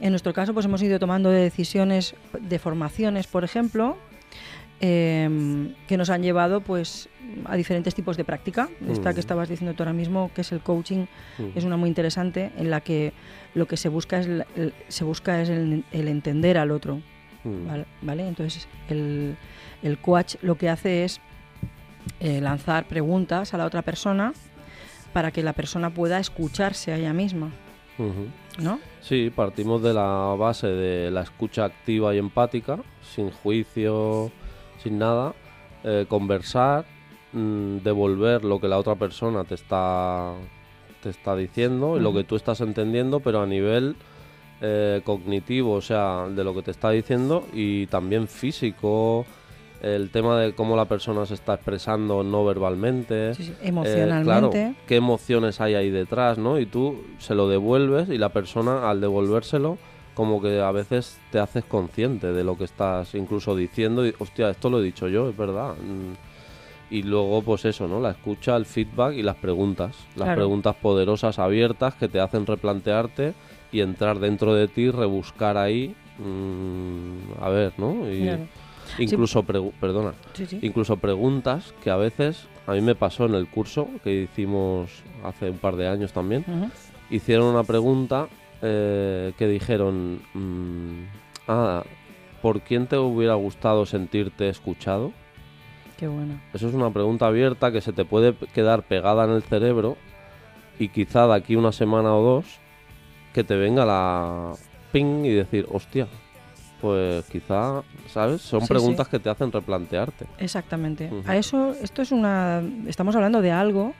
En 0.00 0.10
nuestro 0.10 0.32
caso, 0.32 0.52
pues 0.52 0.66
hemos 0.66 0.82
ido 0.82 0.98
tomando 0.98 1.30
decisiones 1.30 2.14
de 2.38 2.58
formaciones, 2.58 3.26
por 3.26 3.44
ejemplo, 3.44 3.96
em, 4.80 5.72
que 5.88 5.96
nos 5.96 6.10
han 6.10 6.22
llevado 6.22 6.60
pues 6.60 7.08
a 7.46 7.56
diferentes 7.56 7.94
tipos 7.94 8.16
de 8.18 8.24
práctica. 8.24 8.68
Esta 8.90 9.10
Mm. 9.10 9.14
que 9.14 9.20
estabas 9.20 9.48
diciendo 9.48 9.74
tú 9.74 9.82
ahora 9.82 9.94
mismo, 9.94 10.30
que 10.34 10.42
es 10.42 10.52
el 10.52 10.60
coaching, 10.60 11.06
Mm. 11.38 11.44
es 11.54 11.64
una 11.64 11.76
muy 11.78 11.88
interesante 11.88 12.50
en 12.58 12.70
la 12.70 12.80
que 12.82 13.12
lo 13.54 13.66
que 13.66 13.76
se 13.78 13.88
busca 13.88 14.20
es, 14.20 14.26
el, 14.26 14.74
se 14.88 15.04
busca 15.04 15.40
es 15.40 15.48
el, 15.48 15.84
el 15.92 16.08
entender 16.08 16.58
al 16.58 16.70
otro. 16.70 17.00
Mm. 17.44 17.66
¿vale? 17.68 17.84
¿vale? 18.02 18.28
Entonces, 18.28 18.68
el, 18.90 19.36
el 19.82 19.98
coach 19.98 20.34
lo 20.42 20.56
que 20.56 20.68
hace 20.68 21.04
es 21.04 21.20
eh, 22.20 22.40
lanzar 22.40 22.86
preguntas 22.86 23.54
a 23.54 23.58
la 23.58 23.64
otra 23.64 23.82
persona 23.82 24.32
para 25.16 25.30
que 25.30 25.42
la 25.42 25.54
persona 25.54 25.88
pueda 25.88 26.18
escucharse 26.18 26.92
a 26.92 26.98
ella 26.98 27.14
misma. 27.14 27.50
¿no? 28.58 28.78
Sí, 29.00 29.32
partimos 29.34 29.82
de 29.82 29.94
la 29.94 30.36
base 30.38 30.66
de 30.66 31.10
la 31.10 31.22
escucha 31.22 31.64
activa 31.64 32.14
y 32.14 32.18
empática, 32.18 32.80
sin 33.00 33.30
juicio, 33.30 34.30
sin 34.82 34.98
nada, 34.98 35.34
eh, 35.84 36.04
conversar, 36.06 36.84
mm, 37.32 37.78
devolver 37.78 38.44
lo 38.44 38.60
que 38.60 38.68
la 38.68 38.76
otra 38.76 38.94
persona 38.96 39.44
te 39.44 39.54
está, 39.54 40.34
te 41.02 41.08
está 41.08 41.34
diciendo 41.34 41.96
y 41.96 42.00
lo 42.00 42.12
que 42.12 42.24
tú 42.24 42.36
estás 42.36 42.60
entendiendo, 42.60 43.20
pero 43.20 43.40
a 43.40 43.46
nivel 43.46 43.96
eh, 44.60 45.00
cognitivo, 45.02 45.72
o 45.72 45.80
sea, 45.80 46.26
de 46.28 46.44
lo 46.44 46.54
que 46.54 46.60
te 46.60 46.72
está 46.72 46.90
diciendo 46.90 47.46
y 47.54 47.86
también 47.86 48.28
físico, 48.28 49.24
el 49.82 50.10
tema 50.10 50.38
de 50.40 50.54
cómo 50.54 50.74
la 50.76 50.86
persona 50.86 51.26
se 51.26 51.34
está 51.34 51.54
expresando 51.54 52.22
no 52.22 52.44
verbalmente. 52.44 53.34
Sí, 53.34 53.44
sí, 53.44 53.52
Eh, 53.60 53.68
emocionalmente. 53.68 54.24
claro, 54.24 54.74
qué 54.86 54.96
emociones 54.96 55.60
hay 55.60 55.74
ahí 55.74 55.90
detrás, 55.90 56.38
¿no? 56.38 56.58
Y 56.58 56.66
tú 56.66 57.02
se 57.18 57.34
lo 57.34 57.48
devuelves 57.48 58.08
y 58.08 58.18
la 58.18 58.30
persona 58.30 58.88
al 58.90 59.00
devolvérselo 59.00 59.78
como 60.14 60.40
que 60.40 60.60
a 60.60 60.70
veces 60.72 61.18
te 61.30 61.38
haces 61.38 61.64
consciente 61.66 62.32
de 62.32 62.42
lo 62.42 62.56
que 62.56 62.64
estás 62.64 63.14
incluso 63.14 63.54
diciendo 63.54 64.06
y 64.06 64.14
hostia, 64.18 64.48
esto 64.48 64.70
lo 64.70 64.80
he 64.80 64.82
dicho 64.82 65.08
yo, 65.08 65.28
es 65.28 65.36
verdad. 65.36 65.74
Mm. 65.74 66.14
Y 66.88 67.02
luego 67.02 67.42
pues 67.42 67.64
eso, 67.66 67.86
¿no? 67.88 68.00
La 68.00 68.12
escucha, 68.12 68.56
el 68.56 68.64
feedback 68.64 69.14
y 69.14 69.22
las 69.22 69.36
preguntas, 69.36 69.94
las 70.14 70.26
Claro. 70.26 70.36
preguntas 70.36 70.74
poderosas 70.76 71.38
abiertas 71.38 71.94
que 71.96 72.08
te 72.08 72.20
hacen 72.20 72.46
replantearte 72.46 73.34
y 73.72 73.80
entrar 73.80 74.20
dentro 74.20 74.54
de 74.54 74.68
ti, 74.68 74.90
rebuscar 74.90 75.56
ahí, 75.58 75.94
mm, 76.18 77.42
a 77.42 77.48
ver, 77.50 77.72
¿no? 77.76 78.10
Y 78.10 78.22
Claro. 78.22 78.46
Incluso 78.98 79.42
pregu- 79.44 79.72
perdona, 79.80 80.12
Sí, 80.34 80.46
sí. 80.46 80.58
incluso 80.62 80.96
preguntas 80.96 81.74
que 81.82 81.90
a 81.90 81.96
veces 81.96 82.46
a 82.66 82.72
mí 82.72 82.80
me 82.80 82.94
pasó 82.94 83.26
en 83.26 83.34
el 83.34 83.48
curso 83.48 83.88
que 84.02 84.22
hicimos 84.22 84.90
hace 85.24 85.50
un 85.50 85.58
par 85.58 85.76
de 85.76 85.88
años 85.88 86.12
también. 86.12 86.44
Hicieron 87.10 87.46
una 87.46 87.62
pregunta 87.64 88.28
eh, 88.62 89.32
que 89.38 89.46
dijeron, 89.46 90.20
mm, 90.34 91.04
ah, 91.48 91.84
¿por 92.42 92.60
quién 92.62 92.86
te 92.86 92.96
hubiera 92.98 93.34
gustado 93.34 93.86
sentirte 93.86 94.48
escuchado? 94.48 95.12
Qué 95.98 96.08
buena. 96.08 96.42
Eso 96.52 96.68
es 96.68 96.74
una 96.74 96.90
pregunta 96.90 97.26
abierta 97.26 97.70
que 97.72 97.80
se 97.80 97.92
te 97.92 98.04
puede 98.04 98.34
quedar 98.54 98.82
pegada 98.82 99.24
en 99.24 99.30
el 99.30 99.42
cerebro 99.42 99.96
y 100.78 100.88
quizá 100.88 101.26
de 101.26 101.34
aquí 101.34 101.56
una 101.56 101.72
semana 101.72 102.14
o 102.14 102.22
dos 102.22 102.44
que 103.32 103.44
te 103.44 103.56
venga 103.56 103.86
la 103.86 104.52
ping 104.92 105.24
y 105.24 105.30
decir, 105.30 105.66
hostia, 105.70 106.06
pues 106.80 107.24
quizá, 107.26 107.82
¿sabes? 108.08 108.42
Son 108.42 108.60
Sí, 108.60 108.66
preguntas 108.68 109.08
que 109.08 109.18
te 109.18 109.28
hacen 109.30 109.50
replantearte. 109.52 110.26
Exactamente. 110.38 111.10
A 111.26 111.36
eso, 111.36 111.74
esto 111.82 112.02
es 112.02 112.12
una. 112.12 112.62
Estamos 112.86 113.14
hablando 113.16 113.40
de 113.42 113.50
algo, 113.52 113.94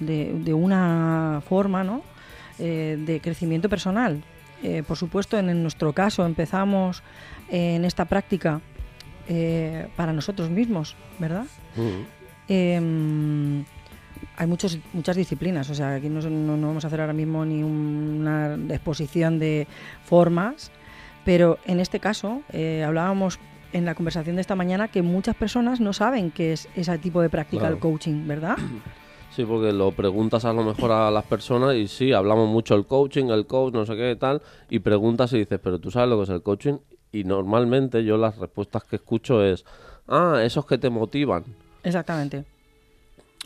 de, 0.00 0.32
de 0.32 0.54
una 0.54 1.42
forma, 1.48 1.82
¿no? 1.84 2.02
Eh, 2.58 2.96
de 3.04 3.20
crecimiento 3.20 3.68
personal. 3.68 4.22
Eh, 4.62 4.82
por 4.86 4.96
supuesto, 4.96 5.36
en, 5.38 5.50
en 5.50 5.62
nuestro 5.62 5.92
caso 5.92 6.24
empezamos 6.24 7.02
en 7.50 7.84
esta 7.84 8.04
práctica 8.04 8.60
eh, 9.28 9.88
para 9.96 10.12
nosotros 10.12 10.48
mismos, 10.50 10.94
¿verdad? 11.18 11.46
Em, 12.48 13.64
hay 14.36 14.46
muchos, 14.46 14.78
muchas 14.92 15.16
disciplinas, 15.16 15.68
o 15.70 15.74
sea, 15.74 15.94
aquí 15.94 16.08
no, 16.08 16.20
no- 16.28 16.56
no 16.56 16.66
vamos 16.68 16.84
a 16.84 16.86
hacer 16.88 17.00
ahora 17.00 17.12
mismo 17.12 17.44
ni 17.44 17.62
una 17.62 18.54
exposición 18.70 19.38
de 19.38 19.66
formas, 20.04 20.70
pero 21.24 21.58
en 21.66 21.80
este 21.80 22.00
caso 22.00 22.42
eh, 22.52 22.84
hablábamos 22.84 23.38
en 23.72 23.84
la 23.86 23.94
conversación 23.94 24.36
de 24.36 24.42
esta 24.42 24.54
mañana 24.54 24.88
que 24.88 25.02
muchas 25.02 25.34
personas 25.34 25.80
no 25.80 25.92
saben 25.92 26.30
qué 26.30 26.52
es 26.52 26.68
ese 26.76 26.98
tipo 26.98 27.22
de 27.22 27.30
práctica 27.30 27.60
Claro. 27.60 27.74
del 27.76 27.80
coaching, 27.80 28.26
¿verdad? 28.26 28.56
Sí, 29.34 29.46
porque 29.46 29.72
lo 29.72 29.92
preguntas 29.92 30.44
a 30.44 30.52
lo 30.52 30.62
mejor 30.62 30.92
a 30.92 31.10
las 31.10 31.24
personas 31.24 31.74
y 31.76 31.88
sí, 31.88 32.12
hablamos 32.12 32.50
mucho 32.50 32.74
el 32.74 32.84
coaching, 32.84 33.30
el 33.30 33.46
coach, 33.46 33.72
no 33.72 33.86
sé 33.86 33.96
qué 33.96 34.14
tal, 34.14 34.42
y 34.68 34.80
preguntas 34.80 35.32
y 35.32 35.38
dices, 35.38 35.58
pero 35.58 35.78
tú 35.78 35.90
sabes 35.90 36.10
lo 36.10 36.18
que 36.18 36.24
es 36.24 36.28
el 36.28 36.42
coaching 36.42 36.74
y 37.12 37.24
normalmente 37.24 38.04
yo 38.04 38.18
las 38.18 38.36
respuestas 38.36 38.84
que 38.84 38.96
escucho 38.96 39.42
es, 39.42 39.64
ah, 40.06 40.40
esos 40.44 40.66
que 40.66 40.76
te 40.76 40.90
motivan 40.90 41.44
Exactamente. 41.82 42.44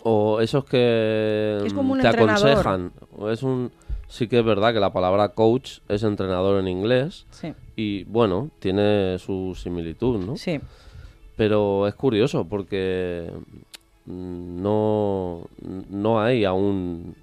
o 0.02 0.40
esos 0.40 0.64
que 0.64 1.59
Es 1.64 1.73
como 1.73 1.92
un 1.92 1.99
mm, 1.99 2.02
te 2.02 2.06
entrenador. 2.09 2.49
aconsejan. 2.49 2.92
O 3.16 3.30
es 3.30 3.45
un, 3.45 3.71
sí 4.09 4.26
que 4.26 4.40
es 4.40 4.45
verdad 4.45 4.73
que 4.75 4.80
la 4.80 4.92
palabra 4.92 5.28
coach 5.30 5.78
es 5.88 6.02
entrenador 6.02 6.59
en 6.59 6.66
inglés 6.66 7.26
Sí, 7.30 7.54
y 7.76 8.04
bueno, 8.04 8.50
tiene 8.59 9.18
su 9.18 9.54
similitud, 9.54 10.18
¿no? 10.25 10.37
sí. 10.37 10.59
Pero 11.37 11.87
es 11.87 11.95
curioso 11.95 12.47
porque 12.47 13.30
mm, 14.06 14.62
no, 14.62 15.42
no 15.90 16.21
hay 16.21 16.45
aún 16.47 17.14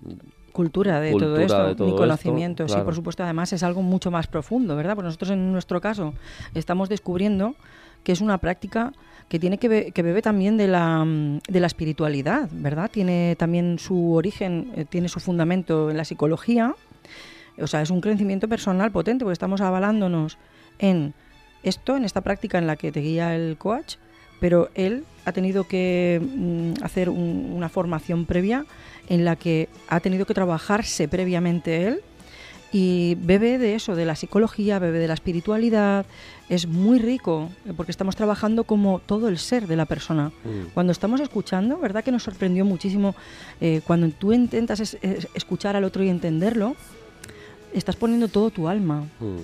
cultura 0.52 1.00
de 1.00 1.12
Cultura 1.14 1.32
todo 1.32 1.40
esto, 1.40 1.66
de 1.66 1.76
todo 1.76 1.88
ni 1.88 1.92
esto, 1.94 1.98
conocimiento. 2.04 2.68
Sí, 2.68 2.76
por 2.86 2.94
supuesto, 2.94 3.24
además 3.24 3.52
es 3.54 3.64
algo 3.64 3.82
mucho 3.82 4.12
más 4.12 4.28
profundo, 4.28 4.76
¿verdad? 4.76 4.94
Pues 4.94 5.06
nosotros 5.06 5.32
en 5.32 5.52
nuestro 5.52 5.82
caso 5.82 6.14
estamos 6.54 6.90
descubriendo 6.90 7.56
que 8.04 8.12
es 8.12 8.22
una 8.22 8.38
práctica 8.38 8.94
que 9.30 9.40
tiene 9.40 9.58
que, 9.58 9.68
be- 9.68 9.92
que 9.94 10.04
bebe 10.04 10.22
también 10.22 10.58
de 10.58 10.68
la, 10.68 11.04
de 11.50 11.60
la 11.60 11.66
espiritualidad, 11.66 12.50
¿verdad? 12.52 12.92
Tiene 12.92 13.36
también 13.40 13.80
su 13.80 14.14
origen, 14.14 14.72
eh, 14.76 14.86
tiene 14.88 15.10
su 15.10 15.20
fundamento 15.20 15.90
en 15.90 15.98
la 15.98 16.06
psicología. 16.06 16.76
O 17.62 17.68
sea, 17.68 17.82
es 17.82 17.90
un 17.90 18.02
crecimiento 18.02 18.48
personal 18.48 18.92
potente 18.92 19.24
porque 19.26 19.34
estamos 19.34 19.62
avalándonos 19.62 20.38
en 20.80 21.14
esto, 21.64 21.96
en 21.96 22.04
esta 22.06 22.22
práctica 22.22 22.58
en 22.58 22.68
la 22.68 22.76
que 22.76 22.92
te 22.92 23.00
guía 23.02 23.36
el 23.36 23.58
coach, 23.58 23.96
pero 24.40 24.70
él 24.76 25.04
ha 25.26 25.32
tenido 25.32 25.66
que 25.66 26.20
mm, 26.22 26.84
hacer 26.84 27.10
un- 27.10 27.52
una 27.56 27.70
formación 27.70 28.26
previa 28.26 28.66
en 29.08 29.24
la 29.24 29.36
que 29.36 29.70
ha 29.88 30.00
tenido 30.00 30.26
que 30.26 30.34
trabajarse 30.34 31.08
previamente 31.08 31.88
él 31.88 32.02
y 32.76 33.16
bebe 33.22 33.60
de 33.60 33.76
eso, 33.76 33.96
de 33.96 34.04
la 34.06 34.16
psicología, 34.16 34.80
bebe 34.80 34.98
de 34.98 35.08
la 35.08 35.14
espiritualidad. 35.14 36.06
Es 36.50 36.66
muy 36.68 36.98
rico 37.00 37.50
eh, 37.68 37.74
porque 37.78 37.92
estamos 37.92 38.16
trabajando 38.16 38.64
como 38.64 39.00
todo 39.00 39.28
el 39.30 39.38
ser 39.38 39.68
de 39.68 39.76
la 39.76 39.86
persona. 39.86 40.30
Mm. 40.44 40.70
Cuando 40.74 40.92
estamos 40.92 41.22
escuchando, 41.22 41.78
¿verdad 41.78 42.04
que 42.04 42.12
nos 42.12 42.24
sorprendió 42.24 42.66
muchísimo? 42.66 43.16
eh, 43.62 43.82
cuando 43.86 44.10
tú 44.10 44.34
intentas 44.34 44.80
es- 44.80 44.98
es- 45.04 45.28
escuchar 45.36 45.76
al 45.76 45.84
otro 45.84 46.04
y 46.04 46.10
entenderlo, 46.10 46.76
estás 47.78 47.96
poniendo 47.96 48.28
todo 48.28 48.50
tu 48.50 48.68
alma. 48.68 49.02
Mm. 49.20 49.40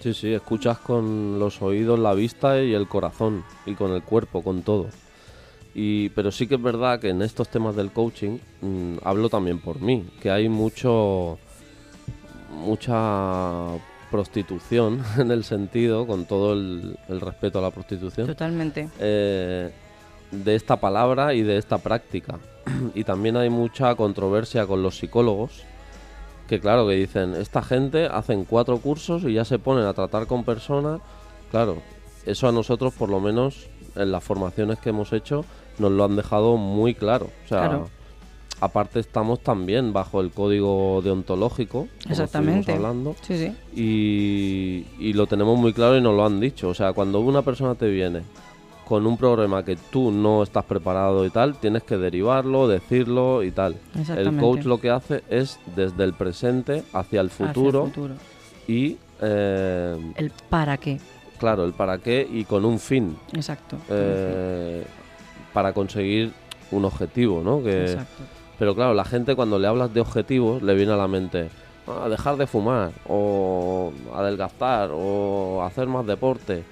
Sí, 0.00 0.14
sí, 0.14 0.32
escuchas 0.32 0.78
con 0.78 1.38
los 1.40 1.60
oídos, 1.60 1.98
la 1.98 2.14
vista 2.14 2.62
y 2.62 2.72
el 2.72 2.86
corazón 2.86 3.44
y 3.66 3.74
con 3.74 3.92
el 3.92 4.02
cuerpo, 4.02 4.42
con 4.42 4.62
todo. 4.62 4.86
Y, 5.74 6.08
pero 6.10 6.30
sí 6.30 6.46
que 6.46 6.54
es 6.54 6.62
verdad 6.62 7.00
que 7.00 7.08
en 7.10 7.20
estos 7.22 7.48
temas 7.48 7.74
del 7.76 7.90
coaching, 7.90 8.38
mm, 8.62 8.96
hablo 9.02 9.28
también 9.28 9.58
por 9.60 9.80
mí, 9.80 10.08
que 10.20 10.30
hay 10.30 10.48
mucho 10.48 11.38
mucha 12.50 13.66
prostitución 14.10 15.02
en 15.18 15.30
el 15.30 15.44
sentido, 15.44 16.06
con 16.06 16.24
todo 16.26 16.52
el, 16.54 16.96
el 17.08 17.20
respeto 17.20 17.58
a 17.58 17.62
la 17.62 17.70
prostitución, 17.70 18.26
Totalmente. 18.26 18.88
eh, 18.98 19.70
de 20.30 20.54
esta 20.54 20.76
palabra 20.76 21.34
y 21.34 21.42
de 21.42 21.58
esta 21.58 21.78
práctica. 21.78 22.38
y 22.94 23.04
también 23.04 23.36
hay 23.36 23.50
mucha 23.50 23.94
controversia 23.94 24.66
con 24.66 24.82
los 24.82 24.96
psicólogos, 24.98 25.62
que 26.48 26.58
claro, 26.60 26.86
que 26.88 26.94
dicen, 26.94 27.34
esta 27.34 27.62
gente 27.62 28.06
hacen 28.06 28.44
cuatro 28.44 28.78
cursos 28.78 29.22
y 29.24 29.34
ya 29.34 29.44
se 29.44 29.58
ponen 29.58 29.84
a 29.84 29.92
tratar 29.94 30.26
con 30.26 30.44
personas. 30.44 31.00
Claro, 31.50 31.76
eso 32.26 32.48
a 32.48 32.52
nosotros, 32.52 32.94
por 32.94 33.08
lo 33.10 33.20
menos 33.20 33.68
en 33.94 34.10
las 34.10 34.24
formaciones 34.24 34.78
que 34.78 34.90
hemos 34.90 35.12
hecho, 35.12 35.44
nos 35.78 35.92
lo 35.92 36.04
han 36.04 36.16
dejado 36.16 36.56
muy 36.56 36.94
claro. 36.94 37.26
O 37.44 37.48
sea, 37.48 37.68
Claro. 37.68 37.88
aparte 38.60 38.98
estamos 39.00 39.40
también 39.40 39.92
bajo 39.92 40.20
el 40.20 40.30
código 40.30 41.00
deontológico, 41.02 41.86
Exactamente. 42.08 42.72
hablando, 42.72 43.14
Sí, 43.22 43.36
sí. 43.38 43.52
y, 43.74 44.86
y 44.98 45.12
lo 45.12 45.26
tenemos 45.26 45.58
muy 45.58 45.72
claro 45.72 45.96
y 45.96 46.00
nos 46.00 46.14
lo 46.16 46.24
han 46.24 46.40
dicho. 46.40 46.68
O 46.68 46.74
sea, 46.74 46.92
cuando 46.92 47.20
una 47.20 47.42
persona 47.42 47.74
te 47.74 47.88
viene 47.88 48.22
con 48.88 49.06
un 49.06 49.18
problema 49.18 49.62
que 49.64 49.76
tú 49.76 50.10
no 50.10 50.42
estás 50.42 50.64
preparado 50.64 51.26
y 51.26 51.30
tal, 51.30 51.56
tienes 51.58 51.82
que 51.82 51.98
derivarlo, 51.98 52.66
decirlo 52.66 53.42
y 53.42 53.50
tal. 53.50 53.76
El 54.16 54.34
coach 54.38 54.64
lo 54.64 54.80
que 54.80 54.88
hace 54.88 55.22
es 55.28 55.60
desde 55.76 56.04
el 56.04 56.14
presente 56.14 56.84
hacia 56.94 57.20
el 57.20 57.26
Hacia 57.26 57.44
el 57.46 57.48
futuro, 57.54 57.84
futuro. 57.84 58.14
y, 58.66 58.96
eh, 59.20 60.12
El 60.16 60.32
para 60.48 60.78
qué. 60.78 60.98
claro, 61.38 61.66
el 61.66 61.74
para 61.74 61.98
qué 61.98 62.26
y 62.32 62.44
con 62.44 62.64
un 62.64 62.78
fin, 62.78 63.14
Exacto. 63.34 63.76
eh, 63.90 64.86
para 65.52 65.74
conseguir 65.74 66.32
un 66.70 66.86
objetivo, 66.86 67.42
¿no? 67.44 67.62
Que, 67.62 67.92
Exacto. 67.92 68.22
pero 68.58 68.74
claro, 68.74 68.94
la 68.94 69.04
gente 69.04 69.36
cuando 69.36 69.58
le 69.58 69.66
hablas 69.68 69.92
de 69.92 70.00
objetivos 70.00 70.62
le 70.62 70.74
viene 70.74 70.92
a 70.92 70.96
la 70.96 71.08
mente 71.08 71.50
"Ah, 71.86 72.08
dejar 72.08 72.36
de 72.38 72.46
fumar 72.46 72.90
o 73.06 73.92
adelgazar 74.14 74.90
o 74.94 75.62
hacer 75.62 75.86
más 75.88 76.06
deporte. 76.06 76.64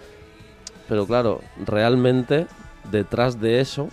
Pero 0.88 1.07
claro, 1.07 1.40
realmente 1.64 2.47
detrás 2.90 3.40
de 3.40 3.61
eso 3.61 3.88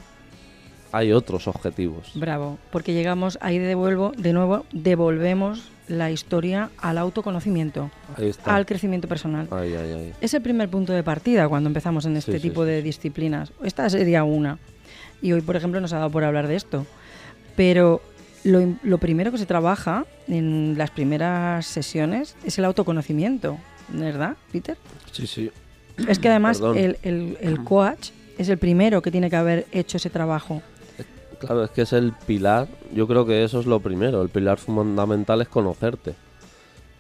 hay 0.92 1.12
otros 1.12 1.48
objetivos. 1.48 2.12
Bravo, 2.14 2.60
porque 2.72 2.94
llegamos 2.94 3.38
ahí 3.42 3.58
devuelvo, 3.58 4.12
de 4.16 4.32
nuevo 4.34 4.66
devolvemos 4.72 5.72
la 5.88 6.12
historia 6.12 6.70
al 6.78 6.98
autoconocimiento, 6.98 7.90
al 8.46 8.66
crecimiento 8.66 9.08
personal. 9.08 9.50
Es 10.22 10.34
el 10.34 10.42
primer 10.42 10.70
punto 10.70 10.94
de 10.94 11.04
partida 11.04 11.50
cuando 11.50 11.68
empezamos 11.68 12.06
en 12.06 12.16
este 12.16 12.34
Sí, 12.34 12.40
tipo 12.40 12.64
sí, 12.64 12.70
de 12.70 12.82
disciplinas. 12.82 13.52
Esta 13.64 13.90
sería 13.90 14.24
una. 14.24 14.60
Y 15.22 15.34
hoy, 15.34 15.42
por 15.42 15.56
ejemplo, 15.56 15.82
nos 15.82 15.92
ha 15.94 15.98
dado 15.98 16.10
por 16.10 16.24
hablar 16.24 16.48
de 16.48 16.56
esto. 16.56 16.86
Pero 17.56 18.02
lo, 18.44 18.76
lo 18.84 18.98
primero 18.98 19.32
que 19.32 19.38
se 19.38 19.46
trabaja 19.46 20.06
en 20.28 20.76
las 20.78 20.92
primeras 20.92 21.66
sesiones 21.66 22.36
es 22.46 22.58
el 22.60 22.66
autoconocimiento, 22.66 23.58
¿verdad, 23.90 24.38
Peter? 24.52 24.78
Sí, 25.12 25.28
sí. 25.28 25.52
Es 26.08 26.20
que 26.20 26.30
además 26.30 26.62
el, 26.76 26.98
el- 27.04 27.38
el 27.42 27.64
coach 27.64 28.10
es 28.38 28.50
el 28.50 28.58
primero 28.58 29.02
que 29.02 29.12
tiene 29.12 29.30
que 29.30 29.36
haber 29.36 29.68
hecho 29.72 29.98
ese 29.98 30.10
trabajo. 30.10 30.62
Claro, 31.40 31.64
es 31.66 31.72
que 31.72 31.82
es 31.82 31.92
el 31.94 32.14
pilar, 32.26 32.68
yo 32.94 33.06
creo 33.06 33.26
que 33.26 33.44
eso 33.44 33.60
es 33.60 33.66
lo 33.66 33.80
primero, 33.82 34.22
el 34.22 34.30
pilar 34.30 34.58
fundamental 34.58 35.42
es 35.42 35.50
conocerte. 35.50 36.16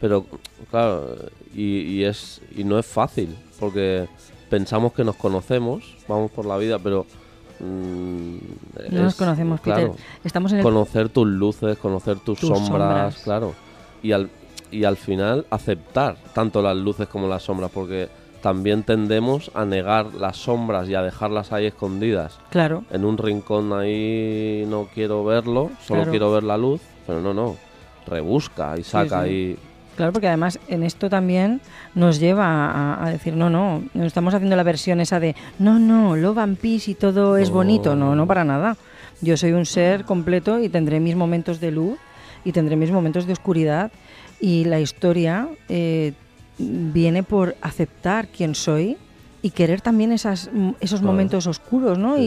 Pero, 0.01 0.25
claro, 0.69 1.15
y, 1.55 1.79
y 1.79 2.03
es, 2.03 2.41
y 2.55 2.65
no 2.65 2.77
es 2.77 2.85
fácil, 2.85 3.35
porque 3.57 4.07
pensamos 4.49 4.91
que 4.91 5.05
nos 5.05 5.15
conocemos, 5.15 5.95
vamos 6.09 6.29
por 6.29 6.45
la 6.45 6.57
vida, 6.57 6.77
pero... 6.77 7.05
mm, 7.61 8.35
No 8.91 9.03
nos 9.03 9.15
conocemos, 9.15 9.61
claro, 9.61 9.93
Peter. 9.93 10.05
Estamos 10.25 10.51
en 10.51 10.57
el... 10.57 10.63
Conocer 10.63 11.07
tus 11.07 11.25
luces, 11.27 11.77
conocer 11.77 12.17
tus, 12.19 12.37
Tus 12.39 12.49
sombras, 12.49 12.65
sombras. 12.67 13.17
claro. 13.23 13.53
Y 14.01 14.11
al, 14.11 14.29
y 14.71 14.83
al 14.83 14.97
final 14.97 15.45
aceptar 15.49 16.17
tanto 16.33 16.61
las 16.61 16.75
luces 16.75 17.07
como 17.07 17.27
las 17.29 17.43
sombras, 17.43 17.71
porque 17.73 18.09
también 18.43 18.83
tendemos 18.83 19.49
a 19.55 19.63
negar 19.65 20.13
las 20.13 20.35
sombras 20.37 20.87
y 20.89 20.93
a 20.95 21.01
dejarlas 21.01 21.51
ahí 21.53 21.65
escondidas 21.65 22.37
Claro, 22.51 22.83
en 22.91 23.05
un 23.05 23.17
rincón 23.17 23.71
ahí 23.73 24.65
no 24.67 24.89
quiero 24.93 25.23
verlo, 25.23 25.71
solo 25.81 26.01
Claro. 26.01 26.11
quiero 26.11 26.31
ver 26.33 26.43
la 26.43 26.57
luz, 26.57 26.81
pero 27.07 27.21
no, 27.21 27.33
no, 27.33 27.55
rebusca 28.05 28.75
y 28.77 28.83
saca 28.83 29.23
sí. 29.23 29.29
ahí. 29.29 29.57
claro, 29.95 30.11
porque 30.11 30.27
además 30.27 30.59
en 30.67 30.83
esto 30.83 31.09
también 31.09 31.61
nos 31.95 32.19
lleva 32.19 32.45
a, 32.69 33.05
a 33.05 33.09
decir, 33.11 33.33
no, 33.35 33.49
no, 33.49 33.81
no 33.93 34.03
estamos 34.05 34.33
haciendo 34.33 34.55
la 34.57 34.63
versión 34.63 34.99
esa 34.99 35.19
de, 35.21 35.35
no, 35.57 35.79
no, 35.79 36.15
Love 36.17 36.39
and 36.39 36.57
Peace 36.57 36.91
y 36.91 36.95
todo 36.95 37.37
es 37.37 37.49
bonito. 37.49 37.95
No, 37.95 38.13
no 38.15 38.27
para 38.27 38.43
nada. 38.43 38.75
Yo 39.21 39.37
soy 39.37 39.53
un 39.53 39.65
ser 39.65 40.03
completo 40.03 40.59
y 40.59 40.67
tendré 40.67 40.99
mis 40.99 41.15
momentos 41.15 41.61
de 41.61 41.71
luz 41.71 41.97
y 42.43 42.51
tendré 42.51 42.75
mis 42.75 42.91
momentos 42.91 43.25
de 43.25 43.31
oscuridad. 43.33 43.89
Y 44.41 44.65
la 44.65 44.81
historia 44.81 45.47
eh, 45.69 46.11
viene 46.63 47.23
por 47.23 47.55
aceptar 47.61 48.27
quién 48.27 48.55
soy 48.55 48.97
y 49.41 49.51
querer 49.51 49.81
también 49.81 50.11
esas, 50.11 50.49
mm, 50.51 50.71
esos 50.79 50.99
Claro. 51.01 51.11
momentos 51.13 51.47
oscuros, 51.47 51.97
¿no? 51.97 52.15
Sí, 52.17 52.21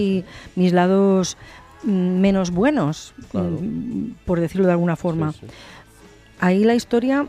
y 0.57 0.59
mis 0.61 0.73
lados 0.73 1.37
mm, 1.83 1.91
menos 2.21 2.51
buenos, 2.51 3.15
Claro. 3.31 3.59
mm, 3.61 4.15
por 4.25 4.41
decirlo 4.41 4.67
de 4.67 4.73
alguna 4.73 4.97
forma. 4.97 5.33
Sí, 5.33 5.39
sí. 5.43 5.47
Ahí 6.41 6.65
la 6.65 6.75
historia 6.75 7.27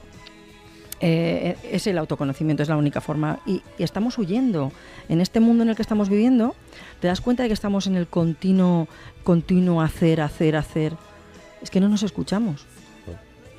eh, 1.00 1.56
es 1.72 1.86
el 1.86 1.98
autoconocimiento, 2.00 2.64
es 2.64 2.70
la 2.70 2.76
única 2.78 3.02
forma. 3.02 3.40
Y, 3.46 3.62
y 3.78 3.84
estamos 3.84 4.18
huyendo. 4.18 4.72
En 5.10 5.22
este 5.22 5.40
mundo 5.40 5.62
en 5.64 5.70
el 5.70 5.76
que 5.76 5.84
estamos 5.84 6.10
viviendo, 6.10 6.56
te 7.00 7.08
das 7.08 7.22
cuenta 7.22 7.44
de 7.44 7.50
que 7.50 7.54
estamos 7.54 7.86
en 7.88 7.96
el 7.96 8.08
continuo, 8.08 8.88
continuo 9.24 9.82
hacer, 9.82 10.22
hacer, 10.22 10.56
hacer. 10.56 10.94
Es 11.62 11.70
que 11.70 11.80
no 11.80 11.88
nos 11.88 12.02
escuchamos. 12.04 12.66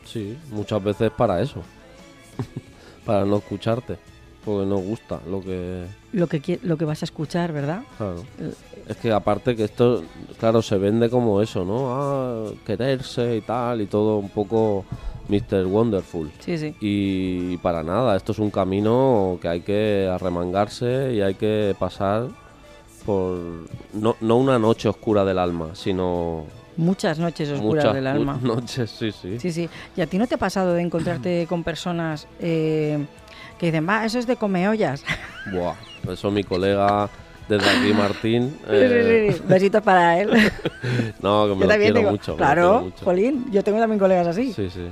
Sí, 0.04 0.36
muchas 0.50 0.82
veces 0.82 1.10
para 1.12 1.40
eso, 1.42 1.62
para 3.08 3.24
no 3.24 3.38
escucharte, 3.38 3.96
porque 4.44 4.66
no 4.68 4.76
gusta 4.76 5.18
lo 5.30 5.40
que... 5.40 5.86
Lo 6.12 6.26
que, 6.26 6.58
lo 6.62 6.76
que 6.76 6.84
vas 6.84 7.00
a 7.02 7.06
escuchar, 7.06 7.52
¿verdad? 7.54 7.80
Claro. 7.96 8.22
Eh, 8.38 8.52
Es 8.86 8.96
que 8.98 9.10
aparte 9.10 9.56
que 9.56 9.64
esto, 9.64 10.02
claro, 10.38 10.60
se 10.60 10.76
vende 10.76 11.08
como 11.08 11.40
eso, 11.40 11.64
¿no? 11.64 11.86
Ah, 11.90 12.50
quererse 12.66 13.36
y 13.36 13.40
tal, 13.40 13.80
y 13.80 13.86
todo 13.86 14.18
un 14.18 14.28
poco 14.28 14.84
Mr. 15.30 15.64
Wonderful. 15.64 16.30
Sí, 16.40 16.58
sí. 16.58 16.74
Y 16.82 17.56
para 17.56 17.82
nada, 17.82 18.14
esto 18.14 18.32
es 18.32 18.38
un 18.40 18.50
camino 18.50 19.38
que 19.40 19.48
hay 19.48 19.60
que 19.62 20.06
arremangarse 20.12 21.14
y 21.14 21.22
hay 21.22 21.34
que 21.36 21.74
pasar 21.78 22.28
por 23.06 23.38
no, 23.94 24.16
no 24.20 24.36
una 24.36 24.58
noche 24.58 24.86
oscura 24.90 25.24
del 25.24 25.38
alma, 25.38 25.70
sino 25.74 26.44
Muchas 26.78 27.18
noches 27.18 27.50
oscuras 27.50 27.84
muchas 27.84 27.94
del 27.94 28.06
alma. 28.06 28.38
mu- 28.40 28.54
noches, 28.54 28.88
sí, 28.90 29.12
sí. 29.12 29.38
Sí, 29.40 29.52
sí. 29.52 29.68
¿Y 29.96 30.00
a 30.00 30.06
ti 30.06 30.16
no 30.16 30.26
te 30.26 30.36
ha 30.36 30.38
pasado 30.38 30.72
de 30.74 30.80
encontrarte 30.82 31.46
con 31.48 31.62
personas 31.64 32.26
eh, 32.40 33.04
que 33.58 33.66
dicen, 33.66 33.86
va, 33.86 34.04
eso 34.06 34.18
es 34.18 34.26
de 34.26 34.36
comeollas? 34.36 35.04
Buah, 35.52 35.74
eso 36.10 36.30
mi 36.30 36.44
colega 36.44 37.10
desde 37.48 37.68
aquí, 37.68 37.92
Martín. 37.92 38.56
Sí, 38.64 38.70
eh, 38.70 39.26
sí, 39.32 39.38
sí. 39.38 39.42
Besitos 39.46 39.82
para 39.82 40.20
él. 40.20 40.30
No, 41.20 41.48
que 41.48 41.54
me 41.56 41.60
yo 41.62 41.66
lo 41.66 41.74
quiero 41.76 41.94
tengo. 41.94 42.10
mucho. 42.12 42.36
claro, 42.36 42.62
quiero 42.62 42.80
mucho. 42.84 43.04
Jolín, 43.04 43.46
yo 43.50 43.64
tengo 43.64 43.78
también 43.80 43.98
colegas 43.98 44.28
así. 44.28 44.52
Sí, 44.52 44.70
sí. 44.70 44.88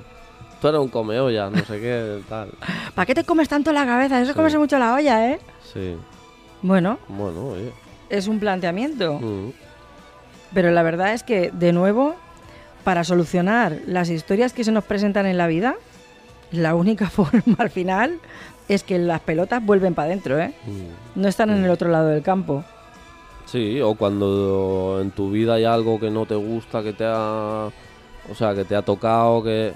Tú 0.60 0.66
eres 0.68 0.80
un 0.80 0.88
comeolla, 0.88 1.48
no 1.50 1.58
sé 1.64 1.78
qué, 1.78 2.20
tal. 2.28 2.50
¿Para 2.96 3.06
qué 3.06 3.14
te 3.14 3.22
comes 3.22 3.48
tanto 3.48 3.72
la 3.72 3.86
cabeza? 3.86 4.16
Eso 4.16 4.22
es 4.24 4.28
Sí. 4.30 4.34
comerse 4.34 4.58
mucho 4.58 4.76
la 4.78 4.94
olla, 4.94 5.30
¿eh? 5.30 5.38
Sí, 5.72 5.94
Bueno, 6.62 6.98
bueno, 7.06 7.48
oye. 7.50 7.72
es 8.08 8.26
un 8.26 8.40
planteamiento. 8.40 9.20
Mm, 9.20 9.50
Pero 10.54 10.70
la 10.70 10.82
verdad 10.82 11.12
es 11.12 11.22
que, 11.22 11.50
de 11.50 11.72
nuevo, 11.72 12.14
para 12.84 13.04
solucionar 13.04 13.78
las 13.86 14.10
historias 14.10 14.52
que 14.52 14.64
se 14.64 14.72
nos 14.72 14.84
presentan 14.84 15.26
en 15.26 15.38
la 15.38 15.46
vida, 15.46 15.74
la 16.52 16.74
única 16.74 17.10
forma 17.10 17.56
al 17.58 17.70
final 17.70 18.18
es 18.68 18.82
que 18.82 18.98
las 18.98 19.20
pelotas 19.20 19.64
vuelven 19.64 19.94
para 19.94 20.06
adentro, 20.06 20.38
¿eh? 20.38 20.54
mm. 20.66 21.20
No 21.20 21.28
están 21.28 21.50
en 21.50 21.64
el 21.64 21.70
otro 21.70 21.88
lado 21.88 22.08
del 22.08 22.22
campo. 22.22 22.64
Sí, 23.46 23.80
o 23.80 23.94
cuando 23.94 24.98
en 25.00 25.12
tu 25.12 25.30
vida 25.30 25.54
hay 25.54 25.64
algo 25.64 26.00
que 26.00 26.10
no 26.10 26.26
te 26.26 26.34
gusta, 26.34 26.82
que 26.82 26.92
te 26.92 27.04
ha, 27.06 27.68
o 28.28 28.34
sea, 28.34 28.54
que 28.54 28.64
te 28.64 28.74
ha 28.74 28.82
tocado, 28.82 29.42
que 29.44 29.72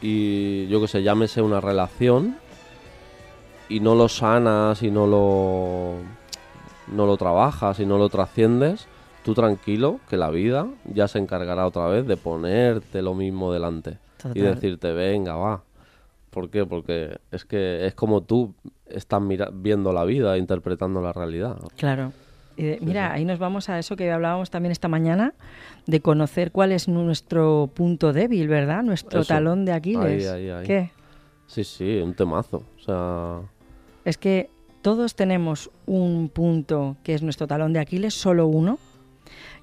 y 0.00 0.66
yo 0.68 0.80
que 0.80 0.88
sé, 0.88 1.02
llámese 1.02 1.42
una 1.42 1.60
relación 1.60 2.36
y 3.68 3.80
no 3.80 3.94
lo 3.94 4.08
sanas 4.08 4.82
y 4.82 4.90
no 4.90 5.06
lo 5.06 5.96
no 6.88 7.06
lo 7.06 7.16
trabajas 7.16 7.78
y 7.78 7.86
no 7.86 7.98
lo 7.98 8.08
trasciendes, 8.08 8.86
tú 9.24 9.34
tranquilo 9.34 10.00
que 10.08 10.16
la 10.16 10.30
vida 10.30 10.66
ya 10.92 11.08
se 11.08 11.18
encargará 11.18 11.66
otra 11.66 11.86
vez 11.88 12.06
de 12.06 12.16
ponerte 12.16 13.02
lo 13.02 13.14
mismo 13.14 13.52
delante 13.52 13.98
y 14.34 14.40
decirte, 14.40 14.92
"Venga, 14.92 15.34
va." 15.36 15.62
¿Por 16.30 16.48
qué? 16.50 16.64
Porque 16.64 17.18
es 17.32 17.44
que 17.44 17.86
es 17.86 17.94
como 17.94 18.20
tú 18.22 18.54
estás 18.86 19.20
viendo 19.54 19.92
la 19.92 20.04
vida, 20.04 20.38
interpretando 20.38 21.00
la 21.00 21.12
realidad. 21.12 21.56
Claro. 21.76 22.12
Y 22.56 22.64
de- 22.64 22.78
mira, 22.82 23.08
sí. 23.08 23.14
ahí 23.16 23.24
nos 23.24 23.38
vamos 23.38 23.68
a 23.68 23.78
eso 23.78 23.96
que 23.96 24.10
hablábamos 24.12 24.50
también 24.50 24.70
esta 24.70 24.86
mañana, 24.88 25.34
de 25.86 26.00
conocer 26.00 26.52
cuál 26.52 26.72
es 26.72 26.88
nuestro 26.88 27.70
punto 27.74 28.12
débil, 28.12 28.48
¿verdad? 28.48 28.82
Nuestro 28.82 29.20
Eso. 29.20 29.28
talón 29.28 29.64
de 29.64 29.72
Aquiles. 29.72 30.28
Ahí, 30.30 30.44
ahí, 30.46 30.50
ahí. 30.50 30.66
¿Qué? 30.66 30.90
Sí, 31.46 31.64
sí, 31.64 31.96
un 31.98 32.14
temazo. 32.14 32.62
O 32.78 32.80
sea, 32.84 33.40
Es 34.04 34.16
que 34.18 34.50
todos 34.82 35.14
tenemos 35.14 35.70
un 35.86 36.28
punto 36.28 36.96
que 37.02 37.14
es 37.14 37.22
nuestro 37.22 37.46
talón 37.46 37.72
de 37.72 37.80
Aquiles, 37.80 38.14
solo 38.14 38.46
uno, 38.46 38.78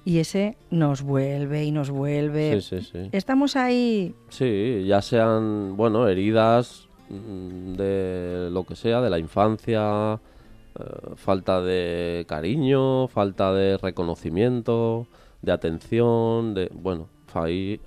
y 0.08 0.20
ese 0.20 0.56
nos 0.70 1.02
vuelve 1.02 1.64
y 1.64 1.70
nos 1.70 1.90
vuelve. 1.90 2.60
sí, 2.62 2.80
sí, 2.80 2.88
sí. 2.92 3.08
Estamos 3.12 3.56
ahí, 3.56 4.14
Sí, 4.30 4.84
ya 4.86 5.02
sean, 5.02 5.76
bueno, 5.76 6.08
heridas 6.08 6.88
mm, 7.10 7.72
de 7.74 8.48
lo 8.50 8.64
que 8.64 8.74
sea, 8.74 9.02
de 9.02 9.10
la 9.10 9.18
infancia, 9.18 10.14
eh, 10.14 10.84
falta 11.16 11.60
de 11.60 12.24
cariño, 12.26 13.08
falta 13.08 13.52
de 13.52 13.76
reconocimiento, 13.76 15.06
de 15.42 15.52
atención, 15.52 16.54
de, 16.54 16.70
bueno, 16.72 17.08
ahí, 17.34 17.78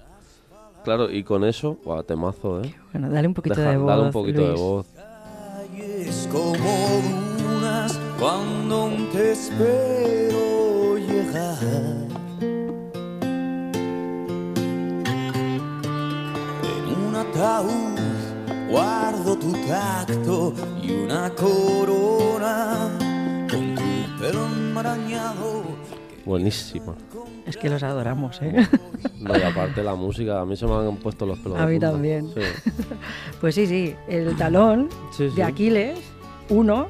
claro, 0.84 1.10
y 1.12 1.24
con 1.24 1.44
eso, 1.44 1.80
buah, 1.84 2.04
temazo, 2.04 2.62
¿eh? 2.62 2.74
bueno, 2.94 3.10
dale 3.10 3.28
un 3.28 3.34
poquito 3.34 3.56
Deja- 3.56 3.72
de 3.72 3.78
voz. 3.78 3.88
dale 3.88 4.04
un 4.04 4.12
poquito 4.12 4.42
de 4.42 4.48
Luis. 4.50 4.60
voz. 4.60 4.88
calles 4.94 6.30
como 6.32 7.02
dunas 7.40 8.00
cuando 8.20 8.90
te 9.12 9.32
espero 9.32 10.98
llegar. 11.00 12.01
Ataúd 17.42 17.98
guardo 18.70 19.36
tu 19.36 19.52
tacto 19.68 20.54
y 20.82 20.92
una 20.92 21.30
corona 21.32 22.90
con 23.50 23.76
tu 23.76 24.20
pelo 24.20 24.46
enmarañado. 24.46 25.64
Buenísima. 26.26 26.94
Es 27.48 27.58
que 27.58 27.70
los 27.70 27.82
adoramos, 27.84 28.40
¿eh? 28.42 28.68
No, 29.20 29.38
y 29.38 29.42
aparte 29.42 29.84
la 29.84 29.94
música, 29.96 30.42
a 30.42 30.46
mí 30.46 30.56
se 30.56 30.66
me 30.66 30.74
han 30.74 30.98
puesto 30.98 31.26
los 31.26 31.38
pelos 31.40 31.60
A 31.60 31.66
de 31.66 31.68
mí 31.68 31.74
punta. 31.80 31.92
también. 31.92 32.30
Sí. 32.34 32.42
Pues 33.42 33.56
sí, 33.56 33.66
sí, 33.66 33.96
el 34.08 34.36
talón 34.38 34.90
Sí, 35.12 35.30
sí. 35.30 35.36
de 35.36 35.44
Aquiles, 35.44 36.00
uno, 36.50 36.88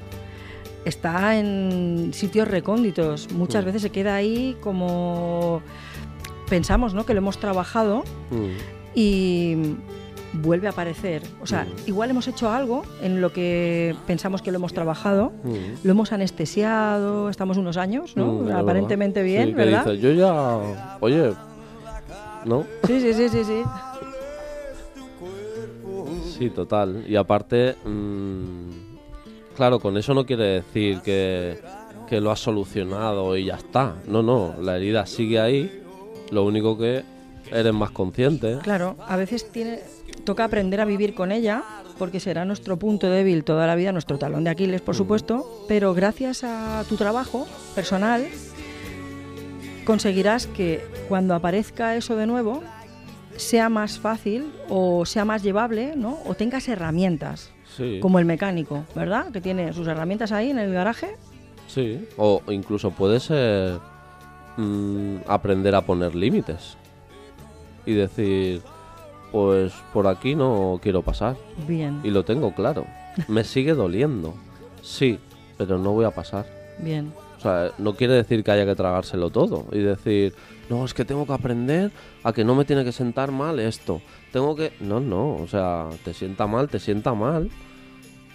está 0.85 1.37
en 1.37 2.11
sitios 2.13 2.47
recónditos. 2.49 3.31
Muchas 3.31 3.63
Mm. 3.63 3.67
veces 3.67 3.81
se 3.83 3.89
queda 3.89 4.15
ahí 4.15 4.57
como 4.61 5.61
pensamos, 6.49 6.93
¿no? 6.93 7.05
Que 7.05 7.13
lo 7.13 7.19
hemos 7.19 7.37
trabajado 7.39 8.03
Mm, 8.31 8.47
y 8.95 9.55
vuelve 10.33 10.67
a 10.67 10.71
aparecer. 10.71 11.23
O 11.41 11.47
sea, 11.47 11.65
Mm. 11.65 11.87
igual 11.89 12.09
hemos 12.09 12.27
hecho 12.27 12.49
algo 12.49 12.83
en 13.01 13.19
lo 13.21 13.33
que 13.33 13.95
pensamos 14.07 14.41
que 14.41 14.51
lo 14.51 14.57
hemos 14.57 14.73
trabajado, 14.73 15.31
mm. 15.43 15.55
lo 15.85 15.91
hemos 15.91 16.11
anestesiado, 16.11 17.29
estamos 17.29 17.57
unos 17.57 17.77
años, 17.77 18.15
¿no? 18.15 18.33
Mm, 18.33 18.51
Aparentemente 18.51 19.23
bien, 19.23 19.49
Sí, 19.49 19.53
¿verdad? 19.53 19.85
dices, 19.85 20.01
yo 20.01 20.11
ya. 20.13 20.97
Oye. 21.01 21.33
¿No? 22.45 22.65
Sí, 22.87 22.99
sí, 23.01 23.13
sí, 23.13 23.29
sí, 23.29 23.43
sí. 23.43 23.63
Sí, 26.37 26.49
total. 26.49 27.03
Y 27.07 27.15
aparte. 27.15 27.75
claro, 29.55 29.79
con 29.79 29.95
eso 29.97 30.13
no 30.13 30.25
quiere 30.25 30.45
decir 30.45 31.01
que, 31.01 31.59
que 32.07 32.19
lo 32.19 32.31
has 32.31 32.39
solucionado 32.39 33.37
y 33.37 33.45
ya 33.45 33.55
está. 33.55 33.95
No, 34.07 34.23
no. 34.23 34.55
La 34.61 34.77
herida 34.77 35.05
sigue 35.05 35.39
ahí. 35.39 35.83
Lo 36.31 36.43
único 36.45 36.77
que 36.77 37.03
eres 37.51 37.73
más 37.73 37.91
consciente. 37.91 38.57
Claro, 38.63 38.95
a 39.07 39.17
veces 39.17 39.51
tiene, 39.51 39.81
toca 40.23 40.43
aprender 40.45 40.81
a 40.81 40.85
vivir 40.85 41.13
con 41.13 41.31
ella, 41.31 41.63
porque 41.97 42.19
será 42.19 42.45
nuestro 42.45 42.77
punto 42.77 43.09
débil 43.09 43.43
toda 43.43 43.67
la 43.67 43.75
vida, 43.75 43.91
nuestro 43.91 44.17
talón 44.17 44.43
de 44.43 44.49
Aquiles, 44.51 44.81
por 44.81 44.95
supuesto, 44.95 45.65
pero 45.67 45.93
gracias 45.93 46.43
a 46.43 46.83
tu 46.87 46.95
trabajo 46.95 47.47
personal 47.75 48.25
conseguirás 49.85 50.47
que 50.47 50.83
cuando 51.09 51.33
aparezca 51.33 51.95
eso 51.95 52.15
de 52.15 52.27
nuevo 52.27 52.61
sea 53.35 53.69
más 53.69 53.99
fácil 53.99 54.51
o 54.69 55.05
sea 55.05 55.25
más 55.25 55.41
llevable, 55.43 55.93
¿no? 55.95 56.19
O 56.25 56.35
tengas 56.35 56.67
herramientas, 56.67 57.51
Sí, 57.75 57.99
como 58.01 58.19
el 58.19 58.25
mecánico, 58.25 58.83
¿verdad? 58.95 59.31
Que 59.31 59.39
tiene 59.41 59.71
sus 59.73 59.87
herramientas 59.87 60.31
ahí 60.31 60.49
en 60.49 60.59
el 60.59 60.73
garaje. 60.73 61.15
sí. 61.67 62.05
O 62.17 62.41
incluso 62.49 62.91
puede 62.91 63.19
ser 63.19 63.79
mm, 64.57 65.17
aprender 65.27 65.73
a 65.75 65.81
poner 65.81 66.13
límites 66.13 66.77
y 67.85 67.93
decir, 67.93 68.61
pues 69.31 69.73
por 69.93 70.07
aquí 70.07 70.35
no 70.35 70.79
quiero 70.81 71.01
pasar. 71.01 71.35
Bien, 71.67 71.99
Y 72.03 72.09
lo 72.11 72.23
tengo 72.25 72.53
claro. 72.53 72.85
Me 73.27 73.43
sigue 73.43 73.73
doliendo. 73.73 74.33
Sí, 74.81 75.19
pero 75.57 75.77
no 75.77 75.91
voy 75.93 76.05
a 76.05 76.11
pasar. 76.11 76.45
bien. 76.79 77.13
O 77.37 77.41
sea, 77.41 77.71
no 77.79 77.95
quiere 77.95 78.13
decir 78.13 78.43
que 78.43 78.51
haya 78.51 78.67
que 78.67 78.75
tragárselo 78.75 79.31
todo 79.31 79.65
y 79.71 79.79
decir, 79.79 80.35
no, 80.69 80.85
es 80.85 80.93
que 80.93 81.05
tengo 81.05 81.25
que 81.25 81.33
aprender 81.33 81.89
a 82.23 82.33
que 82.33 82.43
no 82.43 82.53
me 82.53 82.65
tiene 82.65 82.83
que 82.83 82.91
sentar 82.91 83.31
mal 83.31 83.59
esto. 83.59 83.99
Tengo 84.31 84.55
que... 84.55 84.73
No, 84.79 84.99
no, 84.99 85.37
o 85.37 85.47
sea, 85.47 85.87
te 86.05 86.13
sienta 86.13 86.45
mal, 86.45 86.69
te 86.69 86.77
sienta 86.79 87.15
mal, 87.15 87.49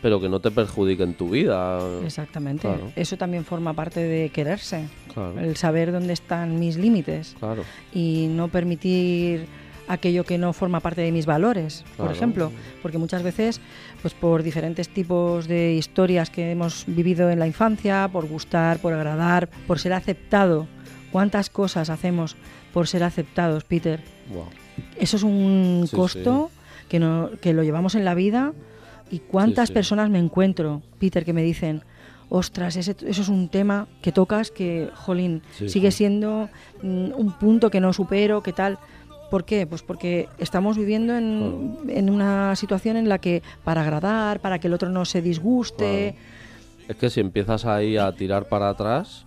pero 0.02 0.20
que 0.20 0.28
no 0.28 0.40
te 0.40 0.50
perjudique 0.50 1.04
en 1.04 1.14
tu 1.14 1.28
vida. 1.28 1.78
Exactamente. 2.04 2.62
Claro. 2.66 2.90
Eso 2.96 3.16
también 3.16 3.44
forma 3.44 3.74
parte 3.74 4.00
de 4.00 4.30
quererse, 4.30 4.88
Claro, 5.14 5.38
el 5.38 5.54
saber 5.56 5.92
dónde 5.92 6.12
están 6.12 6.58
mis 6.58 6.76
límites. 6.76 7.36
claro. 7.38 7.62
y 7.94 8.26
no 8.28 8.48
permitir 8.48 9.46
aquello 9.88 10.24
que 10.24 10.38
no 10.38 10.52
forma 10.52 10.80
parte 10.80 11.00
de 11.02 11.12
mis 11.12 11.26
valores, 11.26 11.84
por 11.96 12.10
ejemplo, 12.10 12.50
porque 12.82 12.98
muchas 12.98 13.22
veces, 13.22 13.60
pues 14.02 14.14
por 14.14 14.42
diferentes 14.42 14.88
tipos 14.88 15.46
de 15.48 15.74
historias 15.74 16.30
que 16.30 16.50
hemos 16.50 16.84
vivido 16.86 17.30
en 17.30 17.38
la 17.38 17.46
infancia, 17.46 18.08
por 18.12 18.26
gustar, 18.28 18.78
por 18.78 18.92
agradar, 18.92 19.48
por 19.66 19.78
ser 19.78 19.92
aceptado, 19.92 20.66
¿cuántas 21.12 21.50
cosas 21.50 21.90
hacemos 21.90 22.36
por 22.72 22.88
ser 22.88 23.02
aceptados, 23.04 23.64
Peter? 23.64 24.00
Wow. 24.32 24.46
Eso 24.98 25.16
es 25.16 25.22
un 25.22 25.84
Sí, 25.88 25.96
costo 25.96 26.50
Que, 26.88 27.00
no, 27.00 27.30
que 27.40 27.52
lo 27.52 27.62
llevamos 27.64 27.94
en 27.96 28.04
la 28.04 28.14
vida 28.14 28.52
y 29.10 29.18
cuántas 29.18 29.68
sí. 29.68 29.74
personas 29.74 30.08
me 30.10 30.18
encuentro, 30.20 30.82
Peter, 31.00 31.24
que 31.24 31.32
me 31.32 31.42
dicen, 31.42 31.82
ostras, 32.28 32.76
ese- 32.76 32.94
eso 33.08 33.22
es 33.22 33.28
un 33.28 33.48
tema 33.48 33.88
que 34.02 34.12
tocas 34.12 34.50
que, 34.52 34.90
jolín, 34.94 35.42
Sí, 35.56 35.68
sigue 35.68 35.90
sí. 35.90 35.98
siendo 35.98 36.48
mm, 36.82 37.12
un 37.16 37.32
punto 37.40 37.70
que 37.70 37.80
no 37.80 37.92
supero, 37.92 38.42
que 38.42 38.52
tal. 38.52 38.78
¿Por 39.30 39.44
qué? 39.44 39.66
Pues 39.66 39.82
porque 39.82 40.28
estamos 40.38 40.76
viviendo 40.76 41.16
en, 41.16 42.10
una 42.10 42.54
situación 42.54 42.96
en 42.96 43.08
la 43.08 43.18
que 43.18 43.42
para 43.64 43.82
agradar, 43.82 44.40
para 44.40 44.58
que 44.58 44.68
el 44.68 44.74
otro 44.74 44.88
no 44.88 45.04
se 45.04 45.20
disguste, 45.20 46.14
Es 46.88 46.96
que 46.96 47.10
si 47.10 47.20
empiezas 47.20 47.64
ahí 47.64 47.96
a 47.96 48.12
tirar 48.12 48.48
para 48.48 48.68
atrás, 48.68 49.24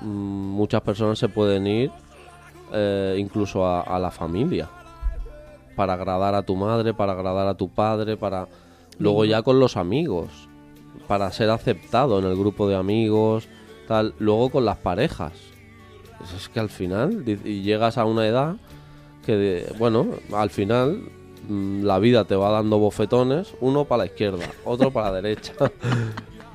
mm, 0.00 0.06
muchas 0.06 0.80
personas 0.80 1.18
se 1.18 1.28
pueden 1.28 1.66
ir 1.66 1.90
eh, 2.72 3.16
incluso 3.18 3.66
a, 3.66 3.82
a 3.82 3.98
la 3.98 4.10
familia. 4.10 4.68
Para 5.76 5.94
agradar 5.94 6.34
a 6.34 6.42
tu 6.42 6.56
madre, 6.56 6.94
para 6.94 7.12
agradar 7.12 7.46
a 7.46 7.54
tu 7.54 7.68
padre, 7.68 8.16
para... 8.16 8.48
Luego 8.98 9.24
ya 9.24 9.42
con 9.42 9.58
los 9.60 9.76
amigos. 9.76 10.48
Para 11.08 11.30
ser 11.32 11.50
aceptado 11.50 12.20
en 12.20 12.24
el 12.24 12.36
grupo 12.36 12.68
de 12.68 12.76
amigos, 12.76 13.48
tal. 13.86 14.14
Luego 14.18 14.50
con 14.50 14.64
las 14.64 14.78
parejas. 14.78 15.32
Pues 16.18 16.32
es 16.32 16.48
que 16.48 16.60
al 16.60 16.70
final, 16.70 17.24
y 17.26 17.62
llegas 17.62 17.98
a 17.98 18.04
una 18.04 18.26
edad 18.26 18.56
que, 19.24 19.66
bueno, 19.78 20.06
al 20.32 20.50
final 20.50 21.00
mm, 21.48 21.82
la 21.84 21.98
vida 21.98 22.24
te 22.24 22.36
va 22.36 22.50
dando 22.50 22.78
bofetones, 22.78 23.54
uno 23.60 23.84
para 23.84 24.00
la 24.00 24.06
izquierda, 24.06 24.44
otro 24.64 24.90
para 24.90 25.10
la 25.10 25.20
derecha. 25.22 25.52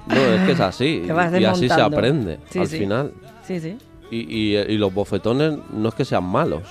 No, 0.07 0.15
es 0.15 0.41
que 0.41 0.51
es 0.53 0.59
así. 0.59 1.03
Y 1.39 1.45
así 1.45 1.69
se 1.69 1.81
aprende 1.81 2.39
Sí, 2.49 2.59
al 2.59 2.67
sí. 2.67 2.79
final. 2.79 3.11
sí, 3.45 3.59
sí. 3.59 3.77
Y, 4.09 4.17
y- 4.17 4.57
y 4.57 4.77
los 4.77 4.91
bofetones 4.91 5.59
no 5.71 5.89
es 5.89 5.93
que 5.93 6.03
sean 6.03 6.23
malos. 6.23 6.63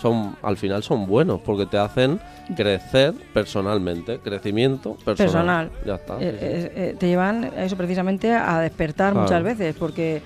Son, 0.00 0.34
al 0.42 0.56
final 0.56 0.82
son 0.82 1.06
buenos 1.06 1.40
porque 1.42 1.64
te 1.66 1.78
hacen 1.78 2.18
crecer 2.56 3.14
personalmente. 3.32 4.18
Crecimiento 4.18 4.96
personal. 5.04 5.68
Personal. 5.68 5.70
Ya 5.86 5.94
está. 5.94 6.14
Eh, 6.20 6.36
sí. 6.40 6.44
eh, 6.44 6.72
eh, 6.74 6.96
te 6.98 7.06
llevan 7.06 7.44
eso 7.56 7.76
precisamente 7.76 8.32
a 8.32 8.58
despertar 8.58 9.12
Claro. 9.12 9.26
muchas 9.28 9.44
veces, 9.44 9.76
porque 9.78 10.22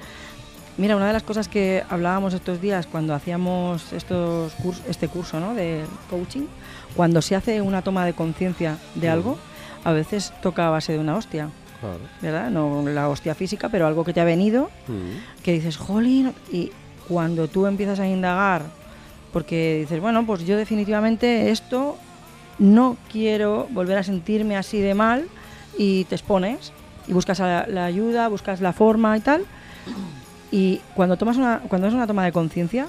mira, 0.79 0.97
una 0.97 1.07
de 1.07 1.13
las 1.13 1.23
cosas 1.23 1.49
que 1.49 1.83
hablábamos 1.89 2.35
estos 2.35 2.61
días 2.61 2.87
cuando 2.87 3.15
hacíamos 3.15 3.93
estos 3.93 4.53
este 4.89 5.09
curso 5.09 5.41
¿no? 5.41 5.55
de 5.55 5.85
coaching, 6.11 6.47
cuando 6.95 7.23
se 7.23 7.35
hace 7.37 7.61
una 7.61 7.83
toma 7.83 8.05
de 8.05 8.13
conciencia 8.13 8.79
de 8.95 9.09
Mm. 9.09 9.13
algo, 9.13 9.39
a 9.85 9.93
veces 9.93 10.33
toca 10.43 10.67
a 10.67 10.71
base 10.71 10.93
de 10.93 10.99
una 10.99 11.17
hostia, 11.17 11.49
Claro. 11.81 11.99
¿verdad? 12.23 12.51
No 12.51 12.83
la 12.89 13.09
hostia 13.09 13.35
física, 13.35 13.69
pero 13.69 13.87
algo 13.87 14.05
que 14.05 14.13
te 14.13 14.21
ha 14.21 14.25
venido, 14.25 14.71
Mm. 14.89 15.43
que 15.43 15.53
dices, 15.53 15.77
jolín, 15.77 16.33
y 16.51 16.71
cuando 17.09 17.49
tú 17.49 17.67
empiezas 17.67 18.01
a 18.01 18.07
indagar, 18.09 18.63
porque 19.33 19.79
dices, 19.81 20.01
bueno, 20.01 20.25
pues 20.27 20.45
yo 20.47 20.57
definitivamente 20.57 21.51
esto 21.51 21.97
no 22.59 22.97
quiero 23.13 23.69
volver 23.71 23.99
a 23.99 24.03
sentirme 24.03 24.57
así 24.57 24.81
de 24.81 24.95
mal 24.95 25.27
y 25.79 26.05
te 26.05 26.15
expones 26.15 26.73
y 27.07 27.13
buscas 27.13 27.39
la, 27.39 27.67
la 27.69 27.85
ayuda, 27.85 28.29
buscas 28.29 28.61
la 28.63 28.73
forma 28.73 29.17
y 29.17 29.21
tal. 29.21 29.45
Y 30.51 30.81
cuando 30.95 31.17
tomas 31.17 31.37
una, 31.37 31.61
cuando 31.69 31.89
es 31.89 31.95
una 31.95 32.07
toma 32.07 32.25
de 32.25 32.33
conciencia, 32.33 32.87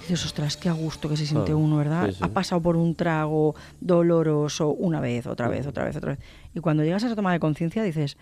dices, 0.00 0.24
ostras, 0.24 0.56
qué 0.56 0.68
a 0.68 0.72
gusto 0.72 1.08
que 1.08 1.16
se 1.16 1.26
siente 1.26 1.54
uno, 1.54 1.78
¿verdad? 1.78 2.08
sí, 2.08 2.14
sí. 2.14 2.20
Ha 2.22 2.28
pasado 2.28 2.60
por 2.60 2.76
un 2.76 2.94
trago 2.94 3.54
doloroso 3.80 4.68
una 4.68 5.00
vez, 5.00 5.26
otra 5.26 5.48
vez, 5.48 5.66
otra 5.66 5.84
vez, 5.84 5.96
otra 5.96 6.12
vez. 6.12 6.20
Y 6.54 6.60
cuando 6.60 6.84
llegas 6.84 7.02
a 7.04 7.06
esa 7.06 7.16
toma 7.16 7.32
de 7.32 7.40
conciencia 7.40 7.82
dices, 7.82 8.16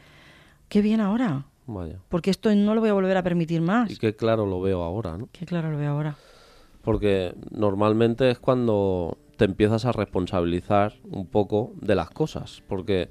qué 0.69 0.81
bien 0.81 1.01
ahora, 1.01 1.47
Vaya. 1.67 1.99
porque 2.09 2.31
esto 2.31 2.55
no 2.55 2.75
lo 2.75 2.81
voy 2.81 2.91
a 2.91 2.95
volver 2.95 3.17
a 3.17 3.23
permitir 3.23 3.61
más. 3.61 3.91
Y 3.91 3.97
qué 3.97 4.15
claro 4.15 4.47
lo 4.47 4.61
veo 4.61 4.83
ahora, 4.83 5.19
¿no? 5.19 5.29
Qué 5.33 5.45
claro 5.45 5.71
lo 5.71 5.79
veo 5.79 5.91
ahora. 5.91 6.17
Porque 6.83 7.35
normalmente 7.51 8.31
es 8.31 8.39
cuando 8.39 9.19
te 9.37 9.45
empiezas 9.45 9.85
a 9.85 9.93
responsabilizar 9.93 10.95
un 11.11 11.27
poco 11.27 11.73
de 11.81 11.95
las 11.95 12.11
cosas. 12.11 12.63
Porque, 12.69 13.09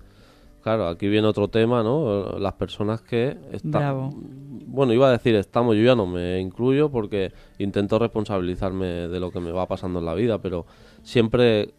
claro, 0.61 0.87
aquí 0.87 1.07
viene 1.07 1.27
otro 1.27 1.47
tema, 1.47 1.83
¿no? 1.83 2.39
Las 2.39 2.53
personas 2.53 3.01
que 3.01 3.37
están... 3.51 3.71
Bravo. 3.71 4.09
Bueno, 4.13 4.93
iba 4.93 5.09
a 5.09 5.11
decir 5.11 5.35
estamos, 5.35 5.75
yo 5.75 5.83
ya 5.83 5.95
no 5.95 6.07
me 6.07 6.39
incluyo 6.39 6.89
porque 6.89 7.33
intento 7.57 7.99
responsabilizarme 7.99 8.85
de 8.85 9.19
lo 9.19 9.31
que 9.31 9.41
me 9.41 9.51
va 9.51 9.67
pasando 9.67 9.99
en 9.99 10.05
la 10.05 10.13
vida, 10.13 10.37
pero 10.41 10.65
siempre 11.03 11.73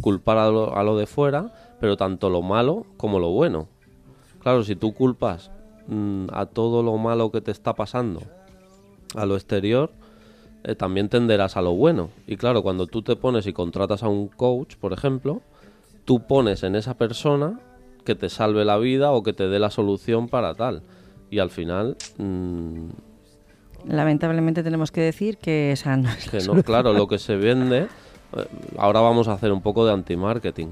culpar 0.00 0.38
a 0.38 0.48
lo, 0.48 0.76
a 0.76 0.82
lo 0.84 0.96
de 0.96 1.06
fuera, 1.06 1.52
pero 1.80 1.96
tanto 1.96 2.30
lo 2.30 2.42
malo 2.42 2.86
como 2.96 3.18
lo 3.18 3.30
bueno. 3.30 3.68
Claro, 4.40 4.62
si 4.62 4.76
tú 4.76 4.94
culpas 4.94 5.50
mm, 5.88 6.26
a 6.32 6.46
todo 6.46 6.82
lo 6.82 6.96
malo 6.96 7.30
que 7.32 7.40
te 7.40 7.50
está 7.50 7.74
pasando 7.74 8.20
a 9.14 9.26
lo 9.26 9.34
exterior, 9.34 9.90
eh, 10.64 10.74
también 10.74 11.08
tenderás 11.08 11.56
a 11.56 11.62
lo 11.62 11.72
bueno. 11.72 12.10
Y 12.26 12.36
claro, 12.36 12.62
cuando 12.62 12.86
tú 12.86 13.02
te 13.02 13.16
pones 13.16 13.46
y 13.46 13.52
contratas 13.52 14.02
a 14.02 14.08
un 14.08 14.28
coach, 14.28 14.76
por 14.76 14.92
ejemplo, 14.92 15.40
tú 16.04 16.26
pones 16.26 16.62
en 16.62 16.74
esa 16.74 16.94
persona 16.94 17.60
que 18.08 18.14
te 18.14 18.30
salve 18.30 18.64
la 18.64 18.78
vida 18.78 19.12
o 19.12 19.22
que 19.22 19.34
te 19.34 19.48
dé 19.48 19.58
la 19.58 19.68
solución 19.70 20.28
para 20.28 20.54
tal. 20.54 20.82
Y 21.30 21.40
al 21.40 21.50
final, 21.50 21.96
mm, 22.16 22.88
Lamentablemente 23.86 24.62
tenemos 24.62 24.90
que 24.90 25.02
decir 25.02 25.36
que 25.36 25.72
esa 25.72 25.96
no 25.98 26.08
es 26.08 26.24
la 26.26 26.30
que 26.32 26.36
no, 26.38 26.42
solución. 26.44 26.62
claro, 26.64 26.92
lo 26.94 27.06
que 27.06 27.18
se 27.18 27.36
vende, 27.36 27.80
eh, 28.36 28.46
ahora 28.78 29.00
vamos 29.00 29.28
a 29.28 29.34
hacer 29.34 29.52
un 29.52 29.60
poco 29.60 29.84
de 29.86 29.92
anti-marketing. 29.92 30.68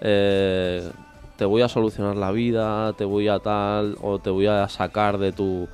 Eh, 0.00 0.90
te 1.36 1.44
voy 1.44 1.60
a 1.62 1.68
solucionar 1.68 2.16
la 2.16 2.32
vida, 2.32 2.92
te 2.94 3.04
voy 3.04 3.28
a 3.28 3.38
tal, 3.40 3.96
o 4.02 4.18
te 4.18 4.30
voy 4.30 4.46
a 4.46 4.66
sacar 4.68 5.18
de 5.18 5.32
tu... 5.32 5.68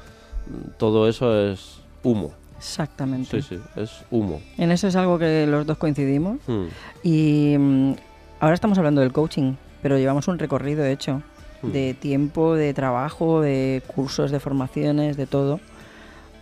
Todo 0.76 1.08
eso 1.08 1.34
es 1.50 1.80
humo. 2.02 2.32
Exactamente. 2.58 3.40
Sí, 3.42 3.56
sí, 3.56 3.60
es 3.76 4.04
humo. 4.10 4.40
En 4.58 4.70
eso 4.72 4.88
es 4.88 4.96
algo 4.96 5.18
que 5.18 5.46
los 5.46 5.64
dos 5.66 5.78
coincidimos. 5.78 6.38
Hmm, 6.48 6.66
Y 7.04 7.56
mm, 7.58 7.92
ahora 8.40 8.54
estamos 8.54 8.76
hablando 8.76 9.00
del 9.00 9.12
coaching, 9.12 9.54
pero 9.82 9.98
llevamos 9.98 10.28
un 10.28 10.38
recorrido 10.38 10.84
hecho 10.84 11.22
Hmm. 11.62 11.72
de 11.72 11.92
tiempo, 11.92 12.54
de 12.54 12.72
trabajo, 12.72 13.42
de 13.42 13.82
cursos, 13.86 14.30
de 14.30 14.40
formaciones, 14.40 15.18
de 15.18 15.26
todo. 15.26 15.60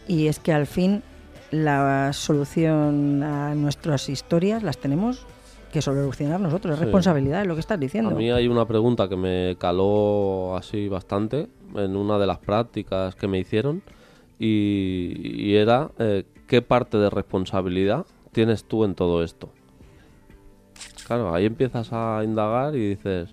Y 0.06 0.28
es 0.28 0.38
que 0.38 0.52
al 0.52 0.66
fin 0.68 1.02
la 1.50 2.12
solución 2.12 3.24
a 3.24 3.52
nuestras 3.56 4.08
historias 4.08 4.62
las 4.62 4.78
tenemos 4.78 5.26
que 5.72 5.82
solucionar 5.82 6.38
nosotros. 6.40 6.74
Es 6.74 6.78
Sí. 6.78 6.84
responsabilidad, 6.84 7.40
es 7.42 7.48
lo 7.48 7.54
que 7.54 7.60
estás 7.60 7.80
diciendo. 7.80 8.10
A 8.10 8.14
mí 8.14 8.30
hay 8.30 8.46
una 8.46 8.64
pregunta 8.66 9.08
que 9.08 9.16
me 9.16 9.56
caló 9.58 10.56
así 10.56 10.88
bastante 10.88 11.48
en 11.74 11.96
una 11.96 12.16
de 12.16 12.26
las 12.28 12.38
prácticas 12.38 13.16
que 13.16 13.26
me 13.26 13.40
hicieron 13.40 13.82
y, 14.38 15.14
y 15.24 15.56
era 15.56 15.90
eh, 15.98 16.24
¿qué 16.46 16.62
parte 16.62 16.96
de 16.96 17.10
responsabilidad 17.10 18.06
tienes 18.32 18.64
tú 18.64 18.84
en 18.84 18.94
todo 18.94 19.22
esto? 19.24 19.50
Claro, 21.08 21.34
ahí 21.34 21.46
empiezas 21.46 21.88
a 21.92 22.22
indagar 22.22 22.76
y 22.76 22.90
dices, 22.90 23.30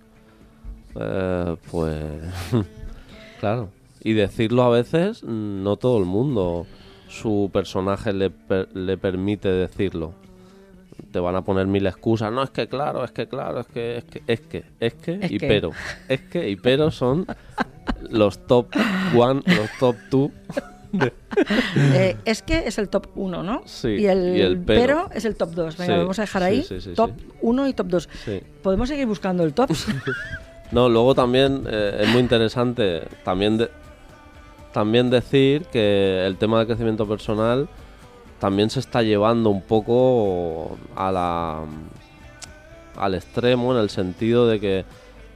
eh, 1.00 1.56
pues 1.70 2.04
claro. 3.40 3.70
Y 4.04 4.14
decirlo 4.14 4.64
a 4.64 4.70
veces, 4.70 5.24
no 5.24 5.78
todo 5.78 5.98
el 6.00 6.06
mundo 6.06 6.66
su 7.10 7.50
personaje 7.54 8.14
le, 8.14 8.30
per- 8.30 8.76
le 8.76 8.98
permite 8.98 9.50
decirlo. 9.50 10.14
te 11.12 11.20
van 11.20 11.36
a 11.36 11.44
poner 11.44 11.68
mil 11.68 11.86
excusas. 11.88 12.32
No, 12.32 12.44
es 12.44 12.50
que 12.50 12.68
claro, 12.68 13.04
es 13.04 13.12
que 13.12 13.28
claro, 13.28 13.60
es 13.62 13.68
que, 13.68 13.98
es 13.98 14.04
que, 14.06 14.24
es 14.28 14.40
que, 14.42 14.64
es 14.80 14.94
que, 14.96 15.20
Es 15.22 15.32
y 15.32 15.38
que. 15.38 15.48
pero. 15.48 15.72
Es 16.08 16.22
que 16.22 16.50
y 16.50 16.56
pero 16.56 16.92
son 16.92 17.26
los 18.10 18.40
top 18.48 18.68
one, 19.16 19.42
los 19.46 19.70
top 19.80 19.96
two. 20.10 20.32
Eh, 21.78 22.16
es 22.26 22.42
que 22.42 22.68
es 22.68 22.78
el 22.78 22.88
top 22.90 23.08
1, 23.16 23.44
¿no? 23.44 23.62
Sí, 23.66 23.90
Y 23.90 24.06
el, 24.08 24.38
y 24.38 24.42
el 24.42 24.58
pero. 24.60 24.82
pero. 25.06 25.10
es 25.14 25.26
el 25.26 25.36
top 25.36 25.52
2. 25.52 25.78
Venga, 25.78 25.94
Sí, 25.94 26.00
vamos 26.00 26.20
a 26.20 26.22
dejar 26.24 26.44
ahí 26.44 26.64
sí, 26.64 26.80
sí, 26.82 26.94
top 26.94 27.12
sí. 27.18 27.28
1 27.42 27.68
y 27.68 27.74
top 27.74 27.88
2. 27.88 28.10
Sí. 28.26 28.42
¿Podemos 28.64 28.88
seguir 28.90 29.06
buscando 29.08 29.44
el 29.44 29.54
top? 29.54 29.70
No, 30.72 30.90
luego 30.90 31.14
también 31.14 31.64
eh, 31.70 32.00
es 32.02 32.10
muy 32.10 32.20
interesante 32.22 33.04
también, 33.24 33.58
de- 33.60 33.70
también 34.74 35.10
decir 35.12 35.66
que 35.72 36.26
el 36.26 36.38
tema 36.38 36.58
del 36.58 36.66
crecimiento 36.68 37.08
personal 37.08 37.70
también 38.40 38.70
se 38.72 38.80
está 38.80 39.04
llevando 39.04 39.52
un 39.52 39.62
poco 39.62 40.76
a 40.96 41.12
la, 41.12 41.60
al 42.98 43.14
extremo 43.14 43.74
en 43.74 43.80
el 43.80 43.90
sentido 43.92 44.48
de 44.48 44.60
que 44.60 44.86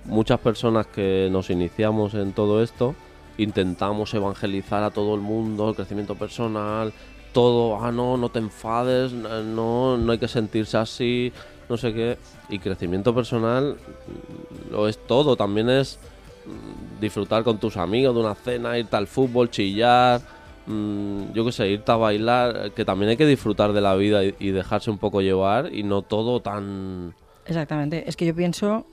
muchas 0.06 0.40
personas 0.40 0.88
que 0.88 1.30
nos 1.32 1.52
iniciamos 1.52 2.16
en 2.16 2.34
todo 2.34 2.64
esto 2.64 2.96
intentamos 3.40 4.14
evangelizar 4.14 4.84
a 4.84 4.92
todo 4.92 5.16
el 5.16 5.22
mundo, 5.22 5.70
el 5.70 5.76
crecimiento 5.76 6.16
personal, 6.16 6.94
todo, 7.32 7.84
ah, 7.84 7.92
no, 7.92 8.18
no 8.18 8.30
te 8.30 8.40
enfades, 8.40 9.12
no, 9.14 9.98
no 9.98 10.12
hay 10.12 10.18
que 10.18 10.28
sentirse 10.28 10.78
así, 10.78 11.32
no 11.70 11.78
sé 11.78 11.94
qué. 11.94 12.18
Y 12.50 12.60
crecimiento 12.60 13.14
personal 13.14 13.78
mm, 13.78 14.72
lo 14.72 14.88
es 14.88 14.98
todo, 15.08 15.36
también 15.36 15.70
es 15.70 16.00
mm, 16.46 17.00
disfrutar 17.00 17.44
con 17.44 17.58
tus 17.58 17.78
amigos 17.78 18.14
de 18.16 18.22
una 18.22 18.36
cena, 18.36 18.78
irte 18.78 18.96
al 18.96 19.08
fútbol, 19.08 19.50
chillar, 19.50 20.22
mm, 20.66 21.34
yo 21.34 21.46
qué 21.46 21.52
sé, 21.52 21.70
irte 21.70 21.92
a 21.92 21.96
bailar, 21.96 22.72
que 22.72 22.84
también 22.84 23.10
hay 23.10 23.18
que 23.18 23.26
disfrutar 23.26 23.74
de 23.74 23.82
la 23.82 23.96
vida 23.96 24.24
y 24.24 24.52
dejarse 24.52 24.92
un 24.92 24.98
poco 24.98 25.22
llevar 25.22 25.74
y 25.74 25.84
no 25.84 26.02
todo 26.02 26.42
tan... 26.42 27.14
Exactamente. 27.46 28.04
Es 28.08 28.16
que 28.16 28.26
yo 28.26 28.36
pienso, 28.36 28.86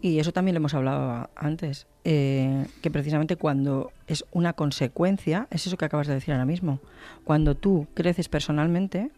y 0.00 0.20
eso 0.20 0.32
también 0.32 0.54
lo 0.54 0.58
hemos 0.58 0.74
hablado 0.74 1.28
antes, 1.34 1.86
eh, 2.04 2.66
que 2.82 2.90
precisamente 2.90 3.36
cuando 3.36 3.92
es 4.06 4.24
una 4.32 4.52
consecuencia, 4.52 5.48
es 5.50 5.66
eso 5.66 5.76
que 5.76 5.84
acabas 5.84 6.06
de 6.06 6.14
decir 6.14 6.32
ahora 6.32 6.44
mismo. 6.44 6.78
Cuando 7.24 7.56
tú 7.56 7.86
creces 7.94 8.28
personalmente, 8.28 9.10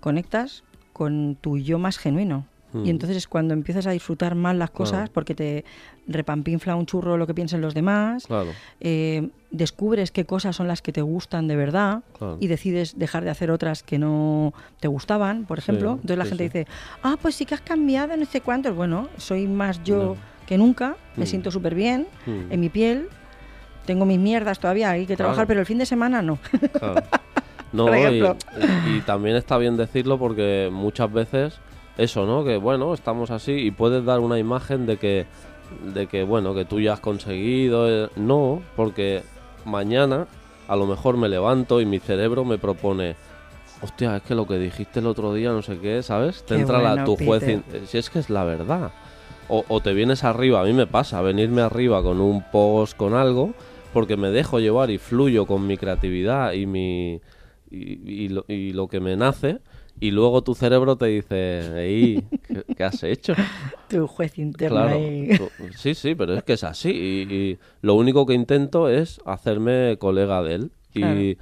conectas 0.00 0.62
con 0.92 1.36
tu 1.40 1.56
yo 1.56 1.78
más 1.78 1.96
genuino. 1.98 2.46
Mm. 2.72 2.84
Y 2.86 2.90
entonces 2.90 3.16
es 3.16 3.26
cuando 3.28 3.52
empiezas 3.54 3.86
a 3.86 3.90
disfrutar 3.90 4.34
más 4.34 4.54
las 4.56 4.70
cosas 4.70 4.98
Claro. 4.98 5.12
porque 5.12 5.34
te 5.34 5.64
repampinfla 6.06 6.74
un 6.76 6.86
churro 6.86 7.16
lo 7.16 7.26
que 7.26 7.34
piensen 7.34 7.60
los 7.60 7.74
demás. 7.74 8.26
Claro, 8.26 8.50
eh, 8.80 9.28
descubres 9.50 10.10
qué 10.12 10.24
cosas 10.24 10.54
son 10.56 10.68
las 10.68 10.80
que 10.82 10.92
te 10.92 11.02
gustan 11.02 11.48
de 11.48 11.56
verdad 11.56 12.02
Claro. 12.18 12.36
y 12.40 12.46
decides 12.46 12.98
dejar 12.98 13.24
de 13.24 13.30
hacer 13.30 13.50
otras 13.50 13.82
que 13.82 13.98
no 13.98 14.52
te 14.80 14.88
gustaban, 14.88 15.44
por 15.46 15.58
ejemplo. 15.58 15.94
Sí, 15.94 15.98
Entonces 16.02 16.18
la 16.18 16.24
sí, 16.24 16.28
gente 16.30 16.44
sí. 16.44 16.48
dice, 16.48 16.66
ah, 17.02 17.16
pues 17.20 17.34
sí 17.34 17.46
que 17.46 17.54
has 17.54 17.60
cambiado, 17.60 18.16
no 18.16 18.24
sé 18.24 18.40
cuántos. 18.40 18.74
Bueno, 18.76 19.08
soy 19.16 19.46
más 19.46 19.82
yo 19.84 19.96
No. 20.14 20.16
que 20.46 20.56
nunca, 20.58 20.96
me 21.16 21.24
Mm. 21.24 21.26
siento 21.26 21.50
súper 21.50 21.74
bien 21.74 22.06
Mm. 22.26 22.52
en 22.52 22.60
mi 22.60 22.68
piel. 22.68 23.08
Tengo 23.86 24.04
mis 24.06 24.18
mierdas 24.18 24.60
todavía, 24.60 24.90
hay 24.90 25.06
que 25.06 25.16
trabajar, 25.16 25.46
pero 25.46 25.58
el 25.60 25.66
fin 25.66 25.78
de 25.78 25.86
semana 25.86 26.22
no. 26.22 26.38
Claro. 26.78 27.02
No, 27.72 27.86
y- 27.96 28.24
y 28.96 29.00
también 29.06 29.36
está 29.36 29.56
bien 29.56 29.76
decirlo 29.76 30.18
porque 30.18 30.68
muchas 30.72 31.12
veces 31.12 31.54
eso, 31.98 32.26
¿no? 32.26 32.44
Que 32.44 32.56
bueno, 32.56 32.94
estamos 32.94 33.30
así 33.30 33.52
y 33.52 33.70
puedes 33.70 34.04
dar 34.04 34.20
una 34.20 34.38
imagen 34.38 34.86
de 34.86 34.96
que, 34.96 35.26
de 35.94 36.06
que 36.06 36.22
bueno, 36.24 36.54
que 36.54 36.64
tú 36.64 36.80
ya 36.80 36.94
has 36.94 37.00
conseguido. 37.00 37.88
eh, 38.06 38.08
No, 38.16 38.62
porque 38.76 39.22
mañana 39.64 40.26
a 40.68 40.76
lo 40.76 40.86
mejor 40.86 41.16
me 41.16 41.28
levanto 41.28 41.80
y 41.80 41.86
mi 41.86 41.98
cerebro 41.98 42.44
me 42.44 42.56
propone, 42.58 43.16
hostia, 43.82 44.16
es 44.16 44.22
que 44.22 44.34
lo 44.34 44.46
que 44.46 44.58
dijiste 44.58 45.00
el 45.00 45.06
otro 45.06 45.34
día, 45.34 45.50
no 45.50 45.62
sé 45.62 45.78
qué, 45.78 46.02
¿sabes? 46.02 46.42
Te 46.44 46.54
Qué 46.54 46.60
entra 46.60 46.78
la, 46.80 47.04
tu 47.04 47.16
juez, 47.16 47.42
in- 47.48 47.64
eh, 47.72 47.82
si 47.86 47.98
es 47.98 48.08
que 48.10 48.18
es 48.20 48.30
la 48.30 48.44
verdad. 48.44 48.92
O, 49.48 49.64
o 49.68 49.80
te 49.80 49.92
vienes 49.92 50.22
arriba, 50.22 50.60
a 50.60 50.64
mí 50.64 50.72
me 50.72 50.86
pasa, 50.86 51.20
venirme 51.22 51.60
arriba 51.60 52.02
con 52.04 52.20
un 52.20 52.44
post, 52.52 52.96
con 52.96 53.14
algo, 53.14 53.52
porque 53.92 54.16
me 54.16 54.28
dejo 54.28 54.60
llevar 54.60 54.90
y 54.90 54.98
fluyo 54.98 55.44
con 55.46 55.66
mi 55.66 55.76
creatividad 55.76 56.52
y 56.52 56.66
mi 56.66 57.20
y, 57.72 58.24
y 58.24 58.28
lo, 58.28 58.44
y 58.46 58.72
lo 58.72 58.86
que 58.86 59.00
me 59.00 59.16
nace 59.16 59.58
y 60.00 60.10
luego 60.10 60.42
tu 60.42 60.54
cerebro 60.54 60.96
te 60.96 61.06
dice, 61.06 61.78
"Ey, 61.84 62.24
¿qué, 62.52 62.64
qué 62.74 62.84
has 62.84 63.02
hecho? 63.02 63.34
tu 63.88 64.06
juez 64.06 64.38
interno 64.38 64.76
Claro, 64.76 65.00
tú- 65.36 65.52
sí, 65.74 65.94
sí, 65.94 66.14
pero 66.14 66.34
es 66.34 66.42
que 66.44 66.54
es 66.54 66.64
así 66.64 66.90
y, 66.90 67.34
y 67.34 67.58
lo 67.82 67.94
único 67.94 68.24
que 68.26 68.34
intento 68.34 68.88
es 68.88 69.20
hacerme 69.26 69.96
colega 69.98 70.42
de 70.42 70.54
él 70.54 70.70
y 70.94 71.36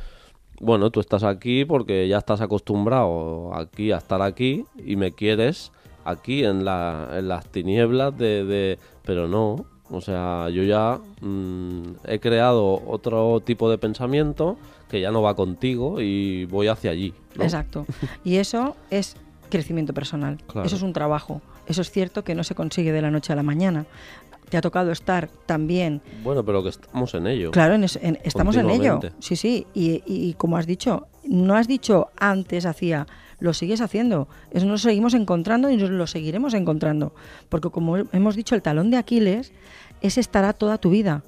bueno, 0.60 0.90
tú 0.90 1.00
estás 1.00 1.22
aquí 1.22 1.64
porque 1.64 2.08
ya 2.08 2.18
estás 2.18 2.40
acostumbrado 2.40 3.54
aquí 3.54 3.92
a 3.92 3.98
estar 3.98 4.20
aquí 4.22 4.64
y 4.84 4.96
me 4.96 5.12
quieres 5.12 5.72
aquí 6.04 6.44
en, 6.44 6.64
la, 6.64 7.10
en 7.14 7.28
las 7.28 7.46
tinieblas 7.50 8.16
de, 8.18 8.44
de- 8.44 8.78
Pero 9.04 9.28
no, 9.28 9.64
o 9.90 10.00
sea, 10.00 10.48
yo 10.50 10.62
ya 10.64 10.98
mm, 11.20 11.82
he 12.06 12.18
creado 12.18 12.82
otro 12.86 13.40
tipo 13.40 13.70
de 13.70 13.78
pensamiento 13.78 14.56
que 14.88 15.00
ya 15.00 15.10
no 15.10 15.22
va 15.22 15.34
contigo 15.36 16.00
y 16.00 16.44
voy 16.46 16.68
hacia 16.68 16.90
allí. 16.90 17.12
¿no? 17.36 17.44
Exacto. 17.44 17.86
Y 18.24 18.36
eso 18.36 18.76
es 18.90 19.16
crecimiento 19.50 19.92
personal. 19.94 20.38
Claro. 20.46 20.66
Eso 20.66 20.76
es 20.76 20.82
un 20.82 20.92
trabajo. 20.92 21.40
Eso 21.66 21.82
es 21.82 21.90
cierto 21.90 22.24
que 22.24 22.34
no 22.34 22.44
se 22.44 22.54
consigue 22.54 22.92
de 22.92 23.02
la 23.02 23.10
noche 23.10 23.32
a 23.32 23.36
la 23.36 23.42
mañana. 23.42 23.84
Te 24.48 24.56
ha 24.56 24.62
tocado 24.62 24.90
estar 24.92 25.28
también 25.44 26.00
Bueno, 26.24 26.42
pero 26.42 26.62
que 26.62 26.70
estamos 26.70 27.12
en 27.14 27.26
ello. 27.26 27.50
Claro, 27.50 27.74
en 27.74 27.84
es- 27.84 27.98
en- 28.02 28.18
estamos 28.24 28.56
en 28.56 28.70
ello. 28.70 28.98
Sí, 29.18 29.36
sí. 29.36 29.66
Y, 29.74 30.02
y 30.06 30.32
como 30.34 30.56
has 30.56 30.66
dicho, 30.66 31.06
no 31.24 31.54
has 31.54 31.68
dicho 31.68 32.08
antes 32.18 32.64
hacía, 32.64 33.06
lo 33.40 33.52
sigues 33.52 33.82
haciendo. 33.82 34.26
Eso 34.50 34.64
nos 34.64 34.80
seguimos 34.80 35.12
encontrando 35.12 35.68
y 35.70 35.76
nos 35.76 35.90
lo 35.90 36.06
seguiremos 36.06 36.54
encontrando. 36.54 37.12
Porque 37.50 37.68
como 37.68 37.98
hemos 37.98 38.36
dicho, 38.36 38.54
el 38.54 38.62
talón 38.62 38.90
de 38.90 38.96
Aquiles, 38.96 39.52
ese 40.00 40.20
estará 40.20 40.54
toda 40.54 40.78
tu 40.78 40.88
vida. 40.88 41.22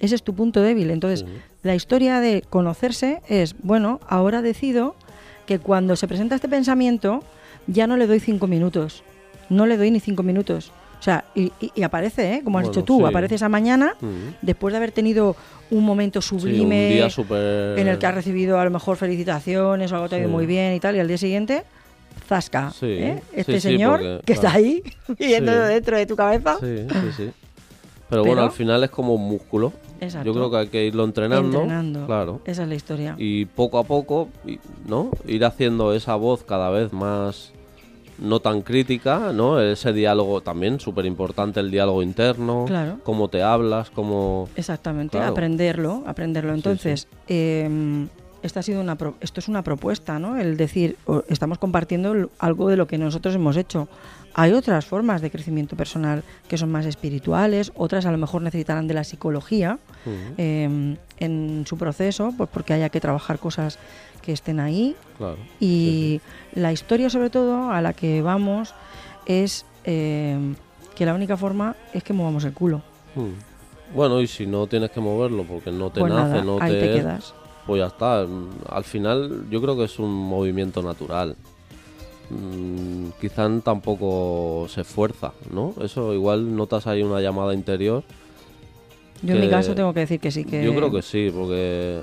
Ese 0.00 0.16
es 0.16 0.24
tu 0.24 0.34
punto 0.34 0.60
débil. 0.60 0.90
Entonces. 0.90 1.24
La 1.64 1.74
historia 1.74 2.20
de 2.20 2.42
conocerse 2.48 3.20
es, 3.28 3.56
bueno, 3.62 3.98
ahora 4.06 4.40
decido 4.42 4.94
que 5.46 5.58
cuando 5.58 5.96
se 5.96 6.06
presenta 6.06 6.36
este 6.36 6.48
pensamiento, 6.48 7.24
ya 7.66 7.86
no 7.88 7.96
le 7.96 8.06
doy 8.06 8.20
cinco 8.20 8.46
minutos. 8.46 9.02
No 9.50 9.66
le 9.66 9.76
doy 9.76 9.90
ni 9.90 9.98
cinco 9.98 10.22
minutos. 10.22 10.70
O 11.00 11.02
sea, 11.04 11.24
y, 11.34 11.52
y- 11.60 11.72
y 11.74 11.82
aparece, 11.82 12.34
¿eh? 12.34 12.40
como 12.44 12.58
has 12.58 12.64
Bueno, 12.64 12.72
dicho 12.80 12.84
tú, 12.84 12.98
sí. 13.00 13.04
aparece 13.04 13.34
esa 13.34 13.48
mañana 13.50 13.94
Mm. 14.00 14.36
después 14.42 14.72
de 14.72 14.76
haber 14.78 14.92
tenido 14.92 15.36
un 15.70 15.84
momento 15.84 16.22
Sí, 16.22 16.34
un 16.34 16.40
sublime 16.40 16.88
día 16.88 17.08
en 17.76 17.88
el 17.88 17.98
que 17.98 18.06
has 18.06 18.14
recibido 18.14 18.58
a 18.58 18.64
lo 18.64 18.70
mejor 18.70 18.96
felicitaciones 18.96 19.92
o 19.92 19.96
algo 19.96 20.08
te 20.08 20.16
ha 20.16 20.18
ido 20.20 20.28
muy 20.30 20.46
bien 20.46 20.72
y 20.74 20.80
tal, 20.80 20.96
y 20.96 21.00
al 21.00 21.08
día 21.08 21.18
siguiente, 21.18 21.64
zasca. 22.26 22.70
Sí, 22.70 22.86
¿eh? 22.86 23.22
Este 23.34 23.54
sí, 23.60 23.60
señor 23.72 24.00
porque, 24.00 24.20
que 24.24 24.32
está 24.32 24.52
ahí 24.52 24.82
viendo 25.18 25.52
Sí. 25.52 25.58
dentro 25.74 25.96
de 25.98 26.06
tu 26.06 26.16
cabeza. 26.16 26.56
Sí, 26.60 26.76
sí, 26.90 27.12
sí. 27.16 27.30
Pero, 28.08 28.22
bueno, 28.24 28.36
Pero- 28.36 28.42
al 28.44 28.52
final 28.52 28.84
es 28.84 28.90
como 28.90 29.14
un 29.14 29.28
músculo. 29.28 29.72
Exacto. 30.00 30.26
Yo 30.26 30.32
creo 30.34 30.50
que 30.50 30.56
hay 30.56 30.66
que 30.68 30.84
irlo 30.86 31.04
entrenando. 31.04 31.58
Entrenando. 31.60 32.06
Claro. 32.06 32.40
Esa 32.44 32.62
es 32.62 32.68
la 32.68 32.74
historia. 32.74 33.14
Y 33.18 33.44
poco 33.46 33.78
a 33.78 33.84
poco, 33.84 34.28
¿no? 34.86 35.10
Ir 35.26 35.44
haciendo 35.44 35.92
esa 35.94 36.14
voz 36.16 36.42
cada 36.44 36.70
vez 36.70 36.92
más 36.92 37.52
no 38.18 38.38
tan 38.40 38.62
crítica, 38.62 39.32
¿no? 39.32 39.60
Ese 39.60 39.92
diálogo 39.92 40.40
también, 40.40 40.78
súper 40.78 41.04
importante 41.06 41.60
el 41.60 41.70
diálogo 41.70 42.02
interno. 42.02 42.64
Claro. 42.66 42.98
Cómo 43.02 43.28
te 43.28 43.42
hablas, 43.42 43.90
cómo... 43.90 44.48
Exactamente, 44.54 45.16
Claro. 45.18 45.32
aprenderlo, 45.32 46.02
aprenderlo. 46.06 46.52
Sí, 46.52 46.56
Entonces, 46.58 47.08
eh, 47.28 48.06
esta 48.44 48.60
ha 48.60 48.62
sido 48.62 48.80
una 48.80 48.94
pro- 48.96 49.14
esto 49.20 49.40
es 49.40 49.48
una 49.48 49.62
propuesta, 49.62 50.18
¿no? 50.18 50.36
El 50.36 50.56
decir, 50.56 50.96
estamos 51.28 51.58
compartiendo 51.58 52.30
algo 52.38 52.68
de 52.68 52.76
lo 52.76 52.86
que 52.86 52.98
nosotros 52.98 53.34
hemos 53.34 53.56
hecho. 53.56 53.88
Hay 54.34 54.52
otras 54.52 54.84
formas 54.84 55.22
de 55.22 55.30
crecimiento 55.30 55.76
personal 55.76 56.22
que 56.48 56.58
son 56.58 56.70
más 56.70 56.84
espirituales, 56.86 57.72
otras 57.74 58.04
a 58.04 58.12
lo 58.12 58.18
mejor 58.18 58.42
necesitarán 58.42 58.86
de 58.86 58.94
la 58.94 59.04
psicología 59.04 59.78
eh, 60.36 60.96
en 61.18 61.64
su 61.66 61.78
proceso, 61.78 62.34
pues 62.36 62.50
porque 62.52 62.74
haya 62.74 62.88
que 62.90 63.00
trabajar 63.00 63.38
cosas 63.38 63.78
que 64.22 64.32
estén 64.32 64.60
ahí. 64.60 64.94
claro. 65.18 65.36
Y 65.60 66.20
la 66.54 66.72
historia, 66.72 67.08
sobre 67.10 67.30
todo, 67.30 67.70
a 67.70 67.80
la 67.80 67.92
que 67.92 68.22
vamos 68.22 68.74
es 69.26 69.64
eh, 69.84 70.54
que 70.96 71.06
la 71.06 71.14
única 71.14 71.36
forma 71.36 71.76
es 71.92 72.02
que 72.02 72.12
movamos 72.12 72.44
el 72.44 72.52
culo. 72.52 72.82
Mm. 73.14 73.94
Bueno, 73.96 74.20
y 74.20 74.26
si 74.26 74.46
no 74.46 74.66
tienes 74.66 74.90
que 74.90 75.00
moverlo 75.00 75.44
porque 75.44 75.70
no 75.70 75.90
te 75.90 76.00
pues 76.00 76.12
nace, 76.12 76.30
nada, 76.30 76.42
no 76.44 76.58
ahí 76.60 76.72
te... 76.72 76.80
te 76.80 76.94
quedas. 76.94 77.34
Pues 77.66 77.80
ya 77.80 77.86
está. 77.86 78.26
Mm, 78.26 78.50
Al 78.68 78.84
final 78.84 79.46
yo 79.50 79.60
creo 79.60 79.76
que 79.76 79.84
es 79.84 79.98
un 79.98 80.12
movimiento 80.12 80.82
natural. 80.82 81.36
Mm, 82.30 83.08
quizá 83.20 83.48
tampoco 83.62 84.66
se 84.68 84.82
esfuerza, 84.82 85.32
¿no? 85.52 85.74
Eso 85.82 86.14
igual 86.14 86.56
notas 86.56 86.86
ahí 86.86 87.02
una 87.02 87.20
llamada 87.20 87.54
interior. 87.54 88.02
Yo 89.22 89.34
en 89.34 89.40
mi 89.40 89.48
caso 89.48 89.74
tengo 89.74 89.94
que 89.94 90.00
decir 90.00 90.20
que 90.20 90.30
sí 90.30 90.44
que... 90.44 90.62
Yo 90.64 90.74
creo 90.74 90.90
que 90.90 91.00
sí, 91.00 91.30
porque 91.34 92.00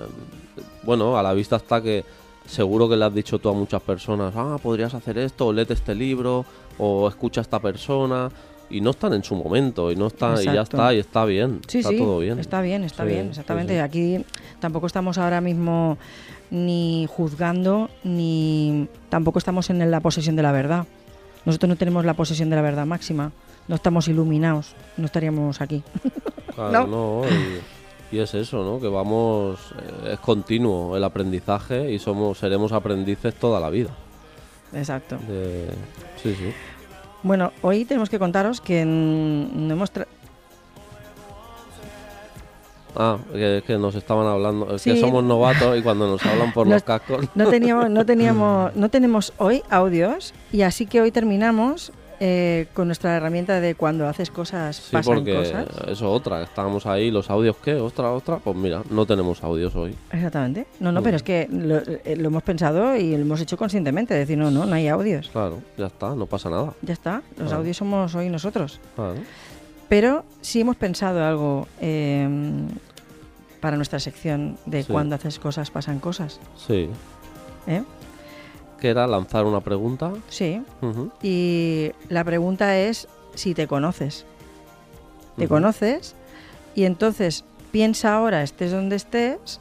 bueno, 0.84 1.17
a 1.17 1.24
la 1.24 1.34
vista 1.34 1.58
está 1.58 1.82
que 1.82 2.04
seguro 2.45 2.89
que 2.89 2.97
le 2.97 3.06
has 3.06 3.13
dicho 3.13 3.39
tú 3.39 3.50
a 3.50 3.54
muchas 3.54 3.82
personas, 3.82 4.34
ah, 4.36 4.58
podrías 4.62 4.93
hacer 4.93 5.17
esto, 5.17 5.47
o 5.47 5.54
léete 5.54 5.74
este 5.74 5.93
libro, 5.93 6.45
o 6.78 7.08
escucha 7.08 7.41
a 7.41 7.43
esta 7.43 7.60
persona, 7.60 8.30
y 8.71 8.81
no 8.81 8.91
están 8.91 9.13
en 9.13 9.23
su 9.23 9.36
momento, 9.36 9.91
y 9.91 9.95
no 9.95 10.07
están, 10.07 10.39
y 10.41 10.45
ya 10.45 10.62
está, 10.62 10.93
y 10.93 10.99
está 10.99 11.25
bien, 11.25 11.60
Sí, 11.67 11.79
está 11.79 11.89
sí, 11.89 11.97
todo 11.97 12.19
bien. 12.19 12.39
está 12.39 12.62
bien, 12.62 12.84
está 12.84 13.03
Sí, 13.03 13.10
bien, 13.10 13.27
exactamente. 13.29 13.81
Aquí 13.81 14.25
tampoco 14.60 14.88
estamos 14.88 15.17
ahora 15.17 15.41
mismo 15.41 15.97
ni 16.49 17.07
juzgando, 17.10 17.89
ni 18.03 18.88
tampoco 19.10 19.39
estamos 19.39 19.69
en 19.69 19.89
la 19.91 19.99
posesión 19.99 20.36
de 20.36 20.43
la 20.43 20.51
verdad. 20.51 20.86
Nosotros 21.45 21.69
no 21.69 21.75
tenemos 21.75 22.05
la 22.05 22.13
posesión 22.13 22.49
de 22.49 22.55
la 22.55 22.62
verdad 22.62 22.86
máxima, 22.86 23.31
no 23.67 23.75
estamos 23.75 24.07
iluminados, 24.07 24.75
no 24.97 25.05
estaríamos 25.05 25.62
aquí. 25.62 25.84
Claro, 26.53 26.86
no, 26.86 27.21
y, 28.12 28.15
y 28.17 28.19
es 28.19 28.34
eso, 28.34 28.62
¿no? 28.63 28.79
Que 28.81 28.88
vamos, 28.89 29.57
eh, 30.05 30.13
es 30.13 30.19
continuo 30.19 30.97
el 30.97 31.03
aprendizaje 31.03 31.91
y 31.93 31.97
somos, 31.97 32.38
seremos 32.39 32.73
aprendices 32.73 33.34
toda 33.36 33.60
la 33.62 33.69
vida. 33.69 33.89
Exacto. 34.73 35.17
De- 35.29 35.69
sí, 36.21 36.36
sí. 36.36 36.51
Bueno, 37.23 37.51
hoy 37.62 37.86
tenemos 37.86 38.10
que 38.10 38.17
contaros 38.19 38.62
que 38.62 38.84
no 38.86 39.73
hemos 39.73 39.93
tra- 39.93 40.07
Ah, 42.93 43.17
que, 43.31 43.63
que 43.65 43.77
nos 43.77 43.95
estaban 43.95 44.27
hablando, 44.27 44.67
que 44.84 44.99
somos 44.99 45.23
novatos 45.23 45.79
y 45.79 45.81
cuando 45.81 46.07
nos 46.10 46.25
hablan 46.25 46.51
por 46.51 46.67
los 46.67 46.84
cascos. 46.84 47.25
no 47.36 47.49
teníamos, 47.49 47.89
no 47.89 48.05
teníamos, 48.05 48.75
no 48.75 48.89
tenemos 48.89 49.31
hoy 49.38 49.63
audios 49.69 50.34
y 50.51 50.63
así 50.63 50.86
que 50.86 50.99
hoy 50.99 51.10
terminamos 51.12 51.93
eh, 52.23 52.67
con 52.75 52.88
nuestra 52.88 53.17
herramienta 53.17 53.60
de 53.60 53.73
cuando 53.73 54.07
haces 54.07 54.29
cosas 54.29 54.75
Sí, 54.75 54.91
pasan 54.91 55.15
porque 55.15 55.34
cosas. 55.36 55.65
eso 55.88 56.12
otra, 56.12 56.43
estábamos 56.43 56.86
ahí, 56.86 57.10
los 57.10 57.31
audios, 57.31 57.55
¿qué? 57.63 57.73
Otra, 57.73 58.12
otra, 58.12 58.38
pues 58.38 58.55
mira, 58.55 58.84
no 58.91 59.07
tenemos 59.07 59.43
audios 59.43 59.75
hoy. 59.75 59.95
Exactamente. 60.12 60.67
No, 60.79 60.91
no, 60.91 61.01
Mm. 61.01 61.03
pero 61.03 61.17
es 61.17 61.23
que 61.23 61.47
lo, 61.51 61.77
eh, 61.79 62.15
lo 62.17 62.27
hemos 62.27 62.43
pensado 62.43 62.95
y 62.95 63.12
lo 63.15 63.21
hemos 63.23 63.41
hecho 63.41 63.57
conscientemente. 63.57 64.13
Decir, 64.13 64.38
no, 64.38 64.51
no, 64.51 64.67
no 64.67 64.75
hay 64.75 64.88
audios. 64.88 65.29
Claro, 65.29 65.63
ya 65.79 65.88
está, 65.88 66.13
no 66.13 66.27
pasa 66.27 66.51
nada. 66.51 66.73
Ya 66.84 66.93
está. 66.93 67.23
Los 67.38 67.47
Claro. 67.47 67.57
audios 67.57 67.77
somos 67.77 68.13
hoy 68.13 68.29
nosotros. 68.29 68.79
Claro. 68.95 69.15
Pero 69.89 70.23
sí 70.41 70.62
hemos 70.62 70.75
pensado 70.75 71.25
algo 71.25 71.67
eh, 71.81 72.29
para 73.60 73.77
nuestra 73.77 73.99
sección 73.99 74.57
de 74.67 74.84
Sí. 74.84 74.91
cuando 74.93 75.15
haces 75.15 75.39
cosas 75.39 75.71
pasan 75.71 75.99
cosas. 75.99 76.39
Sí. 76.55 76.88
¿eh? 77.67 77.81
Que 78.82 78.89
era 78.89 79.08
lanzar 79.08 79.46
una 79.46 79.62
pregunta. 79.62 80.12
Sí. 80.28 80.62
Y 81.22 81.91
la 82.10 82.24
pregunta 82.24 82.78
es 82.78 83.08
si 83.36 83.54
te 83.54 83.67
conoces. 83.67 84.26
Te 85.38 85.48
conoces 85.48 86.15
y 86.76 86.84
entonces 86.84 87.46
piensa 87.72 88.15
ahora, 88.15 88.44
estés 88.44 88.72
donde 88.72 88.96
estés, 88.96 89.60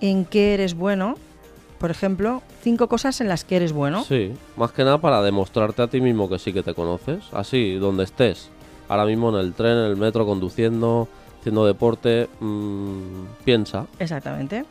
en 0.00 0.24
qué 0.26 0.54
eres 0.54 0.74
bueno. 0.74 1.16
Por 1.78 1.90
ejemplo, 1.90 2.42
cinco 2.62 2.86
cosas 2.86 3.20
en 3.20 3.28
las 3.28 3.44
que 3.44 3.56
eres 3.56 3.72
bueno. 3.72 4.04
Sí, 4.04 4.32
más 4.56 4.70
que 4.70 4.84
nada 4.84 4.98
para 4.98 5.20
demostrarte 5.20 5.82
a 5.82 5.88
ti 5.88 6.00
mismo 6.00 6.28
que 6.28 6.38
sí 6.38 6.52
que 6.52 6.62
te 6.62 6.74
conoces. 6.74 7.24
Así, 7.32 7.74
donde 7.74 8.04
estés. 8.04 8.50
Ahora 8.88 9.04
mismo 9.04 9.30
en 9.30 9.44
el 9.44 9.52
tren, 9.54 9.78
en 9.78 9.86
el 9.86 9.96
metro, 9.96 10.24
conduciendo, 10.24 11.08
haciendo 11.40 11.66
deporte, 11.66 12.28
mm, 12.38 13.42
piensa. 13.44 13.86
Exactamente. 13.98 14.64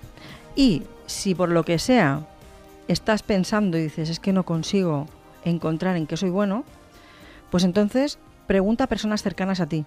Y 0.56 0.84
si 1.06 1.36
por 1.36 1.49
lo 1.49 1.63
que 1.63 1.80
sea 1.80 2.21
estás 2.91 3.23
pensando 3.23 3.77
y 3.77 3.84
dices, 3.84 4.10
es 4.10 4.19
que 4.19 4.34
no 4.34 4.43
consigo 4.43 5.08
encontrar 5.43 5.95
en 5.95 6.08
qué 6.08 6.17
soy 6.17 6.30
bueno, 6.30 6.63
pues 7.49 7.63
entonces 7.63 8.19
pregunta 8.47 8.86
a 8.86 8.88
personas 8.88 9.23
cercanas 9.23 9.60
a 9.60 9.67
ti. 9.67 9.86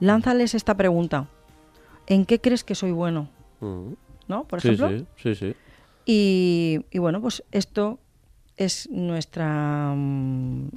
Lánzales 0.00 0.54
esta 0.54 0.74
pregunta. 0.76 1.26
¿En 2.06 2.24
qué 2.26 2.40
crees 2.40 2.64
que 2.64 2.74
soy 2.74 2.92
bueno? 2.92 3.28
Ujú. 3.60 3.96
¿No? 4.28 4.44
Por 4.44 4.58
ejemplo. 4.60 4.88
sí, 4.88 5.06
sí, 5.16 5.34
sí. 5.34 5.54
Y, 6.06 6.80
y 6.90 6.98
bueno, 6.98 7.20
pues 7.20 7.44
esto 7.52 7.98
es 8.56 8.88
nuestra 8.90 9.92
mm, 9.94 10.68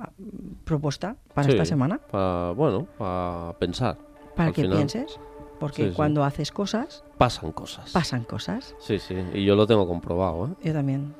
propuesta 0.63 1.15
para 1.33 1.45
Sí, 1.45 1.51
esta 1.51 1.65
semana, 1.65 1.97
pa- 1.97 2.51
bueno, 2.51 2.87
para 2.97 3.53
pensar. 3.59 3.97
para 4.35 4.51
que 4.51 4.61
final. 4.63 4.77
pienses. 4.77 5.19
Porque 5.59 5.83
Sí, 5.85 5.89
sí. 5.91 5.95
cuando 5.95 6.23
haces 6.25 6.51
cosas, 6.51 7.03
Pasan 7.17 7.51
cosas. 7.53 7.91
pasan 7.91 8.23
cosas. 8.25 8.75
Sí, 8.79 8.99
sí, 8.99 9.15
y 9.33 9.45
yo 9.45 9.55
lo 9.55 9.65
tengo 9.65 9.87
comprobado, 9.87 10.47
¿eh? 10.47 10.49
Yo 10.63 10.73
también. 10.73 11.13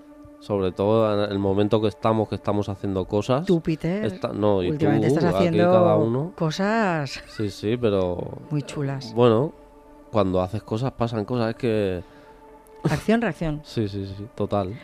Sobre 0.44 0.74
todo 0.74 1.24
en 1.24 1.32
el 1.32 1.40
momento 1.40 1.80
que 1.80 1.88
estamos, 1.88 2.28
que 2.28 2.36
estamos 2.36 2.68
haciendo 2.68 3.06
cosas. 3.06 3.46
Tú, 3.46 3.62
Peter, 3.62 4.20
no, 4.34 4.62
y 4.62 4.72
últimamente 4.72 5.08
tú, 5.08 5.14
estás 5.16 5.36
haciendo 5.36 5.72
cada 5.72 5.96
uno. 5.96 6.34
cosas 6.36 7.24
Sí, 7.30 7.50
sí, 7.50 7.78
pero 7.78 8.18
muy 8.50 8.62
chulas. 8.62 9.14
bueno, 9.14 9.54
cuando 10.12 10.42
haces 10.42 10.62
cosas 10.62 10.92
pasan 10.92 11.24
cosas, 11.24 11.52
es 11.52 11.56
que 11.56 12.04
Acción, 12.84 13.22
reacción. 13.22 13.62
sí, 13.64 13.88
sí, 13.88 14.06
sí, 14.06 14.28
total. 14.36 14.78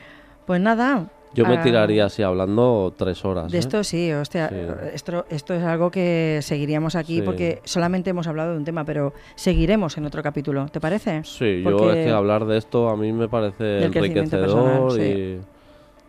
Pues 0.45 0.61
nada. 0.61 1.11
Yo 1.33 1.45
me 1.45 1.57
ah, 1.57 1.61
tiraría 1.61 2.05
así 2.05 2.23
hablando 2.23 2.93
tres 2.97 3.23
horas. 3.23 3.51
De 3.51 3.57
¿eh? 3.57 3.59
esto 3.59 3.83
sí, 3.83 4.11
hostia, 4.11 4.49
Sí. 4.49 4.55
Esto, 4.93 5.25
esto 5.29 5.53
es 5.53 5.63
algo 5.63 5.91
que 5.91 6.39
seguiríamos 6.41 6.95
aquí 6.95 7.17
Sí. 7.17 7.21
porque 7.21 7.61
solamente 7.65 8.09
hemos 8.09 8.27
hablado 8.27 8.51
de 8.53 8.57
un 8.57 8.65
tema, 8.65 8.83
pero 8.83 9.13
seguiremos 9.35 9.97
en 9.97 10.05
otro 10.05 10.23
capítulo, 10.23 10.67
¿te 10.69 10.79
parece? 10.79 11.23
Sí, 11.23 11.61
yo 11.63 11.91
es 11.93 12.05
que 12.07 12.11
hablar 12.11 12.45
de 12.45 12.57
esto 12.57 12.89
a 12.89 12.97
mí 12.97 13.11
me 13.13 13.27
parece 13.29 13.85
enriquecedor 13.85 14.39
personal, 14.41 14.99
y 15.07 15.39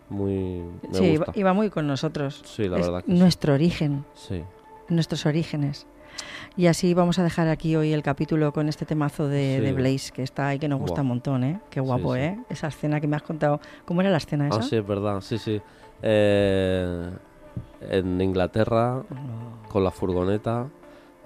muy 0.08 0.62
me 0.90 0.94
sí, 0.98 1.04
iba, 1.04 1.24
gusta. 1.26 1.38
iba 1.40 1.52
muy 1.52 1.70
con 1.70 1.86
nosotros. 1.86 2.42
Sí, 2.44 2.66
la 2.68 2.78
Es 2.78 2.86
verdad 2.86 3.04
que 3.04 3.12
nuestro 3.12 3.54
origen, 3.54 4.04
Sí. 4.14 4.42
nuestros 4.88 5.26
orígenes. 5.26 5.86
Y 6.56 6.66
así 6.66 6.94
vamos 6.94 7.18
a 7.18 7.22
dejar 7.22 7.48
aquí 7.48 7.76
hoy 7.76 7.92
el 7.92 8.02
capítulo 8.02 8.52
con 8.52 8.68
este 8.68 8.84
temazo 8.86 9.28
de, 9.28 9.56
Sí. 9.58 9.64
de 9.64 9.72
Blaze 9.72 10.12
que 10.12 10.22
está 10.22 10.48
ahí, 10.48 10.58
que 10.58 10.68
nos 10.68 10.80
gusta 10.80 11.00
un 11.02 11.08
montón, 11.08 11.44
¿eh? 11.44 11.60
Qué 11.70 11.80
guapo, 11.80 12.14
sí. 12.14 12.20
¿eh? 12.20 12.38
Esa 12.48 12.68
escena 12.68 13.00
que 13.00 13.06
me 13.06 13.16
has 13.16 13.22
contado. 13.22 13.60
¿Cómo 13.84 14.00
era 14.00 14.10
la 14.10 14.18
escena 14.18 14.48
esa? 14.48 14.58
Ah, 14.58 14.62
sí, 14.62 14.76
es 14.76 14.86
verdad, 14.86 15.20
sí, 15.20 15.38
sí. 15.38 15.60
Eh, 16.02 17.10
en 17.88 18.20
Inglaterra, 18.20 19.02
con 19.68 19.84
la 19.84 19.90
furgoneta, 19.90 20.66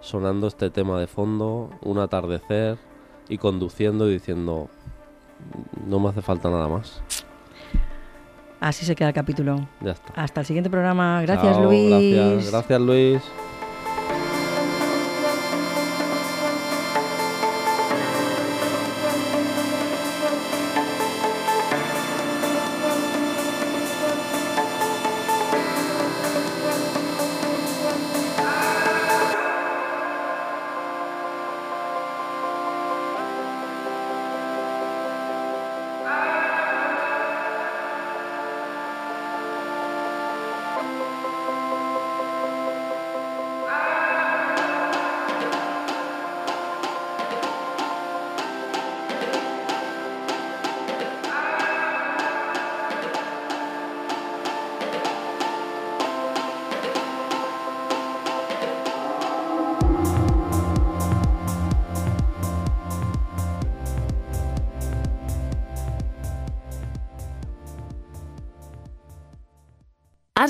sonando 0.01 0.47
este 0.47 0.71
tema 0.71 1.01
de 1.01 1.07
fondo, 1.07 1.71
un 1.83 1.99
atardecer 1.99 2.79
y 3.29 3.39
conduciendo 3.39 4.09
y 4.09 4.15
diciendo, 4.15 4.69
no 5.87 5.99
me 6.01 6.11
hace 6.11 6.23
falta 6.23 6.51
nada 6.51 6.69
más. 6.69 7.03
Así 8.61 8.87
se 8.87 8.95
queda 8.95 9.09
el 9.09 9.15
capítulo. 9.15 9.67
Ya 9.81 9.93
está. 9.93 10.13
Hasta 10.17 10.41
el 10.41 10.47
siguiente 10.47 10.71
programa. 10.71 11.21
Gracias, 11.23 11.55
Chao, 11.57 11.65
Luis. 11.65 11.91
Gracias, 11.91 12.51
gracias 12.51 12.81
Luis. 12.81 13.23